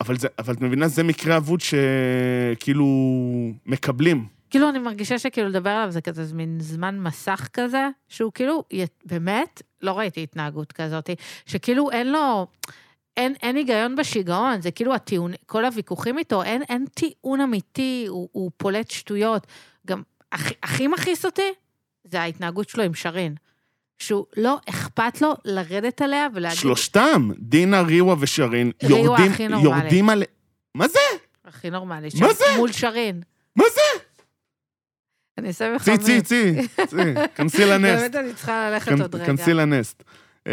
[0.00, 2.86] אבל, זה, אבל את מבינה, זה מקרה אבוד שכאילו
[3.66, 4.26] מקבלים.
[4.50, 8.64] כאילו, אני מרגישה שכאילו לדבר עליו זה כזה מין זמן מסך כזה, שהוא כאילו,
[9.04, 11.10] באמת, לא ראיתי התנהגות כזאת,
[11.46, 12.46] שכאילו אין לו,
[13.16, 18.28] אין, אין היגיון בשיגעון, זה כאילו הטיעון, כל הוויכוחים איתו, אין, אין טיעון אמיתי, הוא,
[18.32, 19.46] הוא פולט שטויות.
[19.86, 20.02] גם
[20.62, 21.52] הכי מכעיס אותי,
[22.04, 23.34] זה ההתנהגות שלו עם שרין.
[23.98, 29.64] שהוא לא אכפת לו לרדת עליה ולהגיד, שלושתם, דינה, ריווה ושרין, ריווה יורדים, הכי נורמלי.
[29.80, 30.22] יורדים על...
[30.74, 30.98] מה זה?
[31.44, 32.44] הכי נורמלי, מה זה?
[32.56, 33.22] מול שרין.
[33.56, 33.80] מה זה?
[35.38, 35.82] אני אעשה לך...
[35.82, 36.54] צי, צי, צי,
[36.86, 36.96] צי,
[37.34, 38.00] כנסי לנסט.
[38.00, 39.26] באמת אני צריכה ללכת כנ- עוד רגע.
[39.26, 40.02] כנסי לנסט.
[40.46, 40.52] אמ,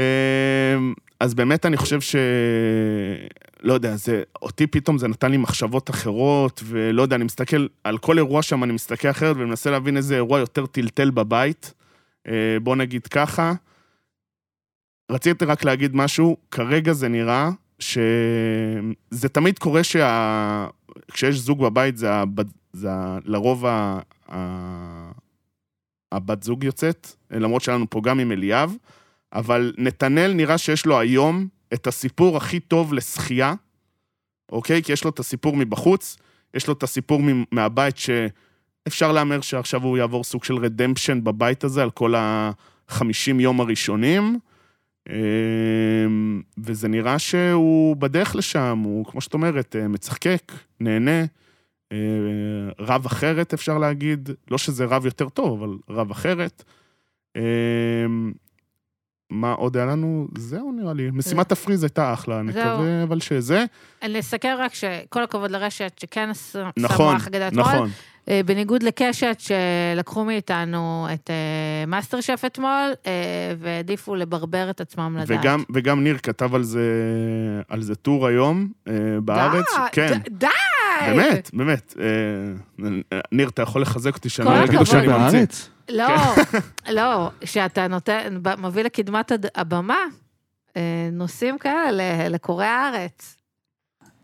[1.19, 2.15] אז באמת אני חושב ש...
[3.61, 4.23] לא יודע, זה...
[4.41, 8.63] אותי פתאום זה נתן לי מחשבות אחרות, ולא יודע, אני מסתכל, על כל אירוע שם
[8.63, 11.73] אני מסתכל אחרת, ומנסה להבין איזה אירוע יותר טלטל בבית.
[12.27, 13.53] אה, בוא נגיד ככה.
[15.11, 17.49] רציתי רק להגיד משהו, כרגע זה נראה
[17.79, 20.67] שזה תמיד קורה שה...
[21.11, 22.47] כשיש זוג בבית, זה, הבת...
[22.73, 22.89] זה.
[23.25, 23.99] לרוב ה...
[24.31, 25.11] ה...
[26.11, 28.75] הבת זוג יוצאת, למרות שהיה לנו פה גם עם אליאב,
[29.33, 33.53] אבל נתנאל נראה שיש לו היום את הסיפור הכי טוב לשחייה,
[34.51, 34.83] אוקיי?
[34.83, 36.17] כי יש לו את הסיפור מבחוץ,
[36.53, 37.21] יש לו את הסיפור
[37.51, 37.95] מהבית
[38.85, 44.39] שאפשר להמר שעכשיו הוא יעבור סוג של רדמפשן בבית הזה על כל ה-50 יום הראשונים.
[45.09, 51.25] אמ, וזה נראה שהוא בדרך לשם, הוא, כמו שאת אומרת, אה, מצחקק, נהנה.
[51.91, 51.97] אה,
[52.79, 56.63] רב אחרת, אפשר להגיד, לא שזה רב יותר טוב, אבל רב אחרת.
[59.29, 60.27] מה עוד היה לנו?
[60.37, 61.09] זהו נראה לי.
[61.13, 62.49] משימת ה freeze הייתה אחלה, אני.
[62.49, 63.65] מקווה אבל שזה.
[64.01, 66.29] אני אסתכל רק שכל הכבוד לרשת, שכן
[66.77, 67.65] נכון, שמו אגדת אתמול.
[67.65, 67.89] נכון.
[68.29, 73.11] אה, בניגוד לקשת, שלקחו מאיתנו את אה, מאסטר שף אתמול, אה,
[73.59, 75.39] והעדיפו לברבר את עצמם לדעת.
[75.39, 76.81] וגם, וגם ניר כתב על זה,
[77.69, 78.67] על זה טור היום
[79.23, 79.65] בארץ.
[79.75, 80.47] די, כן, די!
[81.05, 81.93] באמת, באמת.
[83.31, 84.63] ניר, אתה יכול לחזק אותי שאני לא.
[84.63, 85.45] יגידו שאני ממציא.
[85.89, 86.07] לא,
[86.89, 89.97] לא, שאתה נותן, מביא לקדמת הבמה,
[90.77, 90.81] אה,
[91.11, 93.37] נושאים כאלה לקוראי הארץ.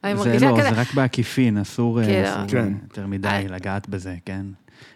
[0.03, 2.28] אני זה מרגישה לא, כזה, זה רק בעקיפין, אסור אה, כאילו.
[2.30, 2.57] אסור, כן.
[2.57, 4.45] אה, יותר מדי אני- לגעת בזה, כן?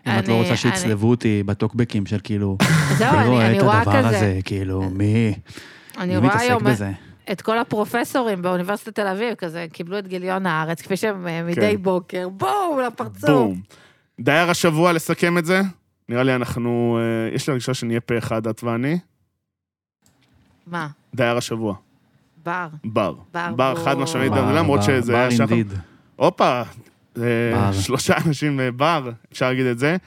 [0.07, 2.57] אם את לא רוצה אני- שיצלבו אותי בטוקבקים של כאילו,
[2.97, 5.33] זהו, מי אני רואה אני את רואה הדבר הזה, כאילו, מי
[5.97, 6.91] אני מי רואה מתעסק בזה?
[7.31, 11.83] את כל הפרופסורים באוניברסיטת תל אביב, כזה, קיבלו את גיליון הארץ, כפי שהם מדי כן.
[11.83, 13.29] בוקר, בואו לפרצוף.
[13.29, 13.61] בום.
[14.19, 15.61] דייר השבוע, לסכם את זה?
[16.09, 18.97] נראה לי אנחנו, אה, יש לי הרגשה שנהיה פה אחד, את ואני.
[20.67, 20.87] מה?
[21.15, 21.75] דייר השבוע,
[22.43, 22.67] בר.
[22.83, 23.15] בר.
[23.33, 25.43] בר בר חד משמעית, בר, למרות בר, שזה היה בר שחר.
[25.43, 25.73] אינדיד.
[26.15, 26.63] הופה, אה,
[27.17, 27.71] בר.
[27.73, 29.97] שלושה אנשים אה, בר, אפשר להגיד את זה.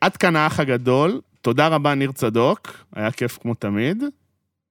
[0.00, 4.04] עד כאן האח הגדול, תודה רבה ניר צדוק, היה כיף כמו תמיד.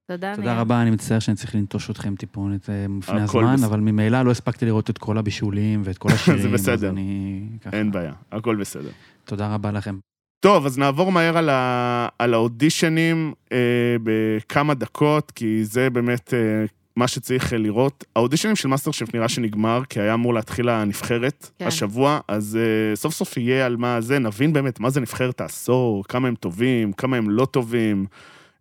[0.08, 0.62] תודה, תודה.
[0.62, 2.70] רבה, אני מצטער שאני צריך לנטוש אתכם טיפונת
[3.00, 3.68] לפני הזמן, בסדר.
[3.68, 6.40] אבל ממילא לא הספקתי לראות את כל הבישולים ואת כל השירים.
[6.40, 6.90] אז בסדר.
[6.90, 7.42] אני...
[7.62, 7.78] ככה.
[7.78, 8.90] אין בעיה, הכל בסדר.
[9.26, 9.98] תודה רבה לכם.
[10.44, 12.08] טוב, אז נעבור מהר על, ה...
[12.20, 13.58] על האודישנים אה,
[14.04, 16.66] בכמה דקות, כי זה באמת אה,
[16.96, 18.04] מה שצריך אה, לראות.
[18.16, 21.68] האודישנים של מאסטר שף נראה שנגמר, כי היה אמור להתחיל הנבחרת כן.
[21.68, 26.04] השבוע, אז אה, סוף סוף יהיה על מה זה, נבין באמת מה זה נבחרת העשור,
[26.04, 28.06] כמה הם טובים, כמה הם לא טובים.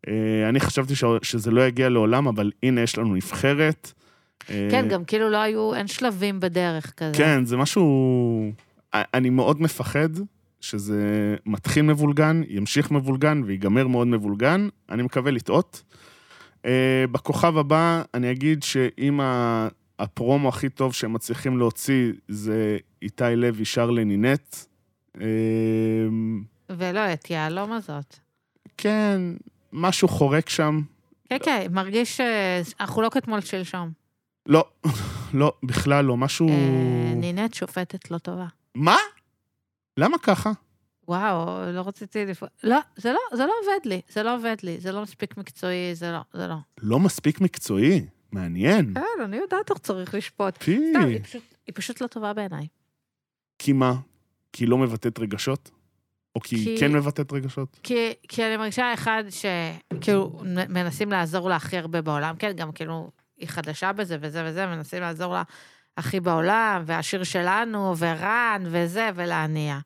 [0.09, 1.05] אה, אני חשבתי ש...
[1.22, 3.93] שזה לא יגיע לעולם, אבל הנה יש לנו נבחרת.
[4.51, 7.18] אה, כן, גם כאילו לא היו, אין שלבים בדרך כזה.
[7.18, 8.53] כן, זה משהו...
[8.95, 10.09] אני מאוד מפחד
[10.62, 14.68] שזה מתחיל מבולגן, ימשיך מבולגן ויגמר מאוד מבולגן.
[14.90, 15.82] אני מקווה לטעות.
[16.66, 19.20] אה, בכוכב הבא, אני אגיד שאם
[19.98, 24.56] הפרומו הכי טוב שהם מצליחים להוציא זה איתי לוי שר לנינט.
[25.20, 25.26] אה,
[26.70, 28.16] ולא, את יהלום הזאת.
[28.76, 29.20] כן,
[29.72, 30.80] משהו חורק שם.
[31.28, 33.90] כן, כן, מרגיש שאנחנו לא כתמול שלשום.
[34.46, 34.64] לא,
[35.34, 36.48] לא, בכלל לא, משהו...
[36.48, 38.46] אה, נינט שופטת לא טובה.
[38.74, 38.96] מה?
[39.97, 40.53] למה ככה?
[41.09, 42.43] וואו, לא רציתי לפ...
[42.64, 45.95] לא, זה לא, זה לא עובד לי, זה לא עובד לי, זה לא מספיק מקצועי,
[45.95, 46.55] זה לא, זה לא.
[46.82, 48.07] לא מספיק מקצועי.
[48.32, 48.95] מעניין.
[48.95, 50.62] כן, אני יודעת איך צריך לשפוט.
[50.62, 50.80] פי.
[50.90, 52.66] סתם, היא פשוט- היא פשוט לא טובה בעיניי.
[53.59, 53.95] כי מה?
[54.53, 55.70] כי היא לא מבטאת רגשות?
[56.36, 57.78] או כי היא כי- כן מבטאת רגשות?
[57.82, 60.38] כי, כי אני מרגישה אחד שכאילו
[60.68, 65.01] מנסים לעזור לה הכי הרבה בעולם, כן, גם כאילו היא חדשה בזה וזה וזה, מנסים
[65.01, 65.43] לעזור לה
[65.97, 69.78] הכי בעולם, והשיר שלנו, ורן, וזה, ולהניע.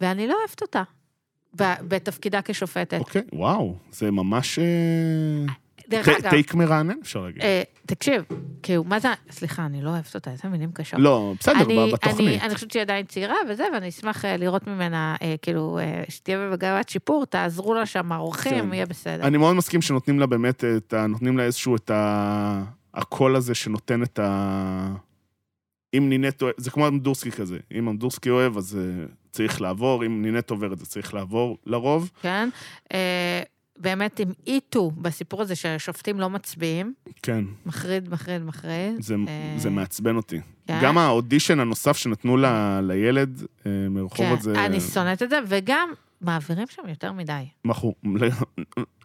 [0.00, 0.82] ואני לא אוהבת אותה,
[1.88, 2.98] בתפקידה כשופטת.
[2.98, 4.58] אוקיי, וואו, זה ממש...
[4.58, 5.54] אה,
[5.88, 7.42] דרך אגב, טייק מרענן, אפשר להגיד.
[7.42, 8.22] אה, תקשיב,
[8.62, 11.00] כאילו, מה זה, סליחה, אני לא אוהבת אותה, איזה מילים קשות.
[11.00, 12.20] לא, בסדר, אני, בתוכנית.
[12.20, 16.02] אני, אני חושבת שהיא עדיין צעירה וזה, ואני אשמח אה, לראות ממנה, אה, כאילו, אה,
[16.08, 18.72] שתהיה במגמת שיפור, תעזרו לה שם, האורחים, כן.
[18.72, 19.26] יהיה בסדר.
[19.26, 21.06] אני מאוד מסכים שנותנים לה באמת את ה...
[21.06, 22.62] נותנים לה איזשהו את ה...
[22.94, 24.88] הקול הזה שנותן את ה...
[25.94, 30.22] אם נינט אוהב, זה כמו אמדורסקי כזה, אם אמדורסקי אוהב, אז אה, צריך לעבור, אם
[30.22, 32.10] נינט עוברת, אז צריך לעבור לרוב.
[32.22, 32.48] כן?
[32.92, 33.42] אה,
[33.78, 39.02] באמת המעיטו בסיפור הזה שהשופטים לא מצביעים, כן, מחריד, מחריד, מחריד.
[39.02, 40.40] זה, אה, זה מעצבן אותי.
[40.66, 40.78] כן.
[40.82, 42.44] גם האודישן הנוסף שנתנו ל,
[42.82, 44.66] לילד אה, מרחובות כן, זה...
[44.66, 47.42] אני שונאת את זה, וגם מעבירים שם יותר מדי.
[47.64, 47.94] מחו...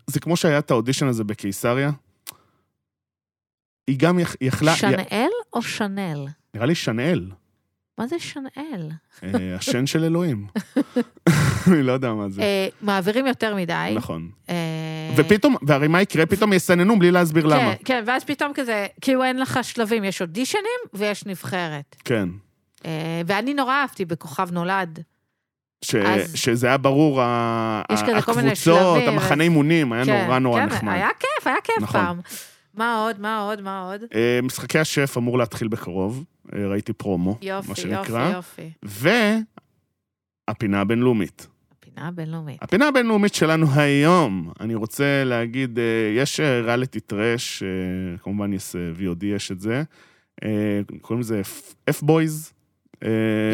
[0.07, 1.91] זה כמו שהיה את האודישן הזה בקיסריה.
[3.87, 4.75] היא גם יכ- יכלה...
[4.75, 6.25] שנאל או שנל?
[6.55, 7.25] נראה לי שנאל,
[7.97, 8.89] מה זה שנאל?
[9.23, 10.47] אה, השן של אלוהים.
[11.67, 12.41] אני לא יודע מה זה.
[12.41, 13.93] אה, מעבירים יותר מדי.
[13.95, 14.29] נכון.
[14.49, 14.55] אה,
[15.17, 16.25] ופתאום, והרי מה יקרה?
[16.25, 17.57] פתאום יסננו בלי להסביר למה.
[17.75, 21.95] כן, כן, ואז פתאום כזה, כאילו אין לך שלבים, יש אודישנים ויש נבחרת.
[22.05, 22.29] כן.
[23.25, 24.99] ואני נורא אהבתי בכוכב נולד.
[25.85, 30.93] ש- אז- שזה היה ברור, הקבוצות, המחנה אימונים, היה כן, נורא נורא כן, נחמד.
[30.93, 32.01] היה כיף, היה כיף נכון.
[32.01, 32.19] פעם.
[32.73, 34.01] מה עוד, מה עוד, מה עוד?
[34.15, 36.23] אה, משחקי השף אמור להתחיל בקרוב,
[36.55, 38.31] אה, ראיתי פרומו, מה יופי, יופי, שנקרא.
[38.33, 38.71] יופי.
[38.83, 41.47] והפינה הבינלאומית.
[41.71, 42.63] הפינה הבינלאומית.
[42.63, 45.83] הפינה הבינלאומית שלנו היום, אני רוצה להגיד, אה,
[46.17, 49.83] יש ריאליטי טרש, אה, כמובן יש VOD, יש את זה,
[51.01, 51.41] קוראים לזה
[51.89, 52.53] F-Boys.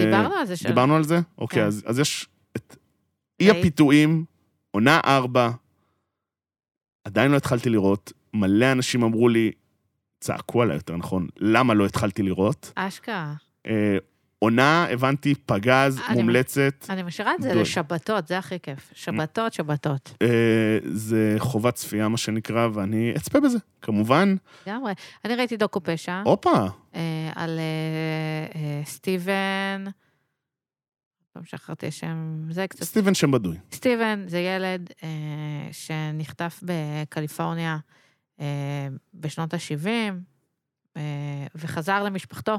[0.05, 0.69] דיברנו על זה שם.
[0.69, 1.19] דיברנו על זה?
[1.37, 1.67] אוקיי, כן.
[1.67, 2.75] אז, אז יש את
[3.39, 3.51] אי.
[3.51, 4.25] הפיתויים,
[4.71, 5.49] עונה ארבע,
[7.03, 9.51] עדיין לא התחלתי לראות, מלא אנשים אמרו לי,
[10.19, 12.71] צעקו עליי יותר נכון, למה לא התחלתי לראות?
[12.75, 13.33] אשכרה.
[13.67, 13.97] אה,
[14.39, 17.61] עונה, הבנתי, פגז, אני- מומלצת, אני משאירה את זה גדול.
[17.61, 18.91] לשבתות, זה הכי כיף.
[18.95, 20.13] שבתות, שבתות.
[20.21, 20.27] אה,
[20.93, 24.35] זה חובת צפייה, מה שנקרא, ואני אצפה בזה, כמובן.
[24.67, 24.93] לגמרי.
[25.25, 26.65] אני ראיתי דוקו פשע הופה,
[26.95, 29.85] אה, על אה, אה, סטיבן,
[31.33, 33.57] פעם שכחתי שם, זה קצת סטיבן שם בדוי.
[33.71, 35.09] סטיבן זה ילד אה,
[35.71, 37.77] שנחטף בקליפורניה
[39.13, 39.87] בשנות ה-70,
[40.97, 42.55] אה, וחזר למשפחתו.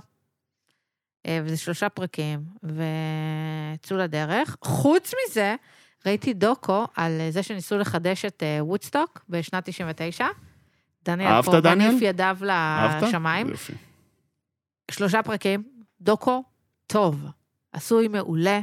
[1.26, 4.56] אה, וזה שלושה פרקים, ויצאו לדרך.
[4.64, 5.54] חוץ מזה,
[6.06, 10.26] ראיתי דוקו על זה שניסו לחדש את אה, וודסטוק בשנת 99.
[11.04, 11.90] דניאל פה דניאל?
[11.90, 12.36] מניף ידיו?
[13.02, 13.48] לשמיים.
[13.48, 13.72] יופי.
[14.90, 15.62] שלושה פרקים,
[16.00, 16.44] דוקו
[16.86, 17.26] טוב,
[17.72, 18.60] עשוי מעולה.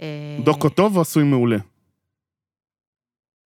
[0.00, 1.56] אה, דוקו טוב או עשוי מעולה?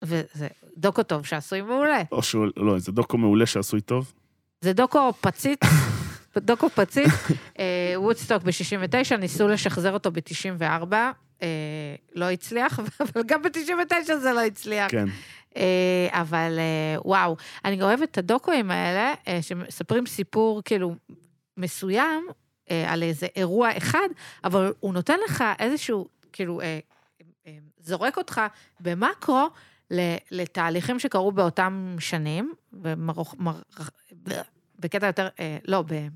[0.04, 2.02] וזה דוקו טוב שעשוי מעולה.
[2.12, 4.12] או שהוא, לא, זה דוקו מעולה שעשוי טוב?
[4.60, 5.60] זה דוקו פציץ,
[6.36, 7.10] דוקו פציץ,
[7.58, 10.92] אה, וודסטוק ב-69, ניסו לשחזר אותו ב-94,
[11.42, 11.48] אה,
[12.14, 14.90] לא הצליח, אבל גם ב-99 זה לא הצליח.
[14.90, 15.06] כן.
[15.56, 20.94] אה, אבל אה, וואו, אני אוהבת את הדוקואים האלה, אה, שמספרים סיפור כאילו
[21.56, 22.26] מסוים
[22.70, 24.08] אה, על איזה אירוע אחד,
[24.44, 26.78] אבל הוא נותן לך איזשהו, כאילו, אה,
[27.46, 28.40] אה, זורק אותך
[28.80, 29.48] במקרו
[30.30, 33.60] לתהליכים שקרו באותם שנים, במרוך, מר,
[34.78, 36.08] בקטע יותר, אה, לא, ב...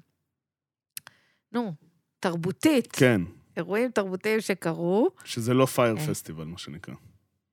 [1.53, 1.75] נו,
[2.21, 3.21] תרבותית, כן,
[3.57, 5.11] אירועים תרבותיים שקרו.
[5.25, 6.07] שזה לא פייר אה.
[6.07, 6.95] פסטיבל, מה שנקרא.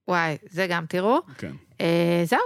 [0.08, 1.20] וואי, זה גם תראו.
[1.38, 1.52] כן.
[1.82, 2.40] אה, זהו,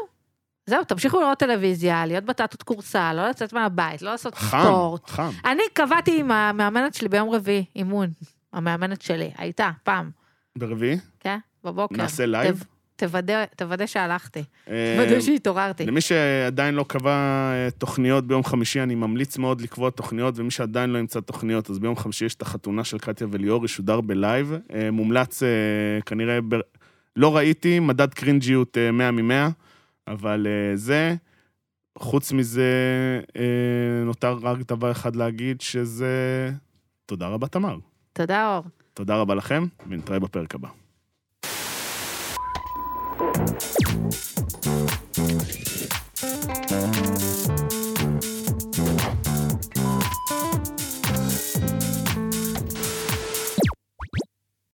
[0.66, 5.10] זהו, תמשיכו לראות טלוויזיה, להיות בטטות כורסה, לא לצאת מהבית, לא לעשות חס, ספורט.
[5.10, 5.32] חס.
[5.46, 8.10] אני קבעתי עם המאמנת שלי ביום רביעי, אימון.
[8.54, 10.12] המאמנת שלי, הייתה, פעם,
[10.58, 10.98] ברביעי?
[11.20, 11.38] כן?
[11.64, 11.96] בבוקר.
[11.96, 12.64] נעשה לייב?
[13.02, 15.86] תו- תוודא, תוודא שהלכתי, אה, תוודא שהתעוררתי.
[15.86, 20.90] למי שעדיין לא קבע אה, תוכניות ביום חמישי, אני ממליץ מאוד לקבוע תוכניות, ומי שעדיין
[20.90, 24.54] לא ימצא תוכניות, אז ביום חמישי יש את החתונה של קטיה וליאור, ישודר בלייב.
[24.74, 25.50] אה, מומלץ, אה,
[26.06, 26.56] כנראה, ב...
[27.16, 29.52] לא ראיתי, מדד קרינג'יות אה, 100 מ-100,
[30.08, 31.16] אבל זה,
[31.98, 32.70] חוץ מזה,
[34.06, 36.52] נותר רק דבר אחד להגיד, שזה...
[37.06, 37.78] תודה רבה, תמר.
[38.14, 38.64] תודה, אור.
[38.94, 40.81] תודה רבה לכם, ונתראה בפרק הבא.
[43.42, 44.51] フフフ。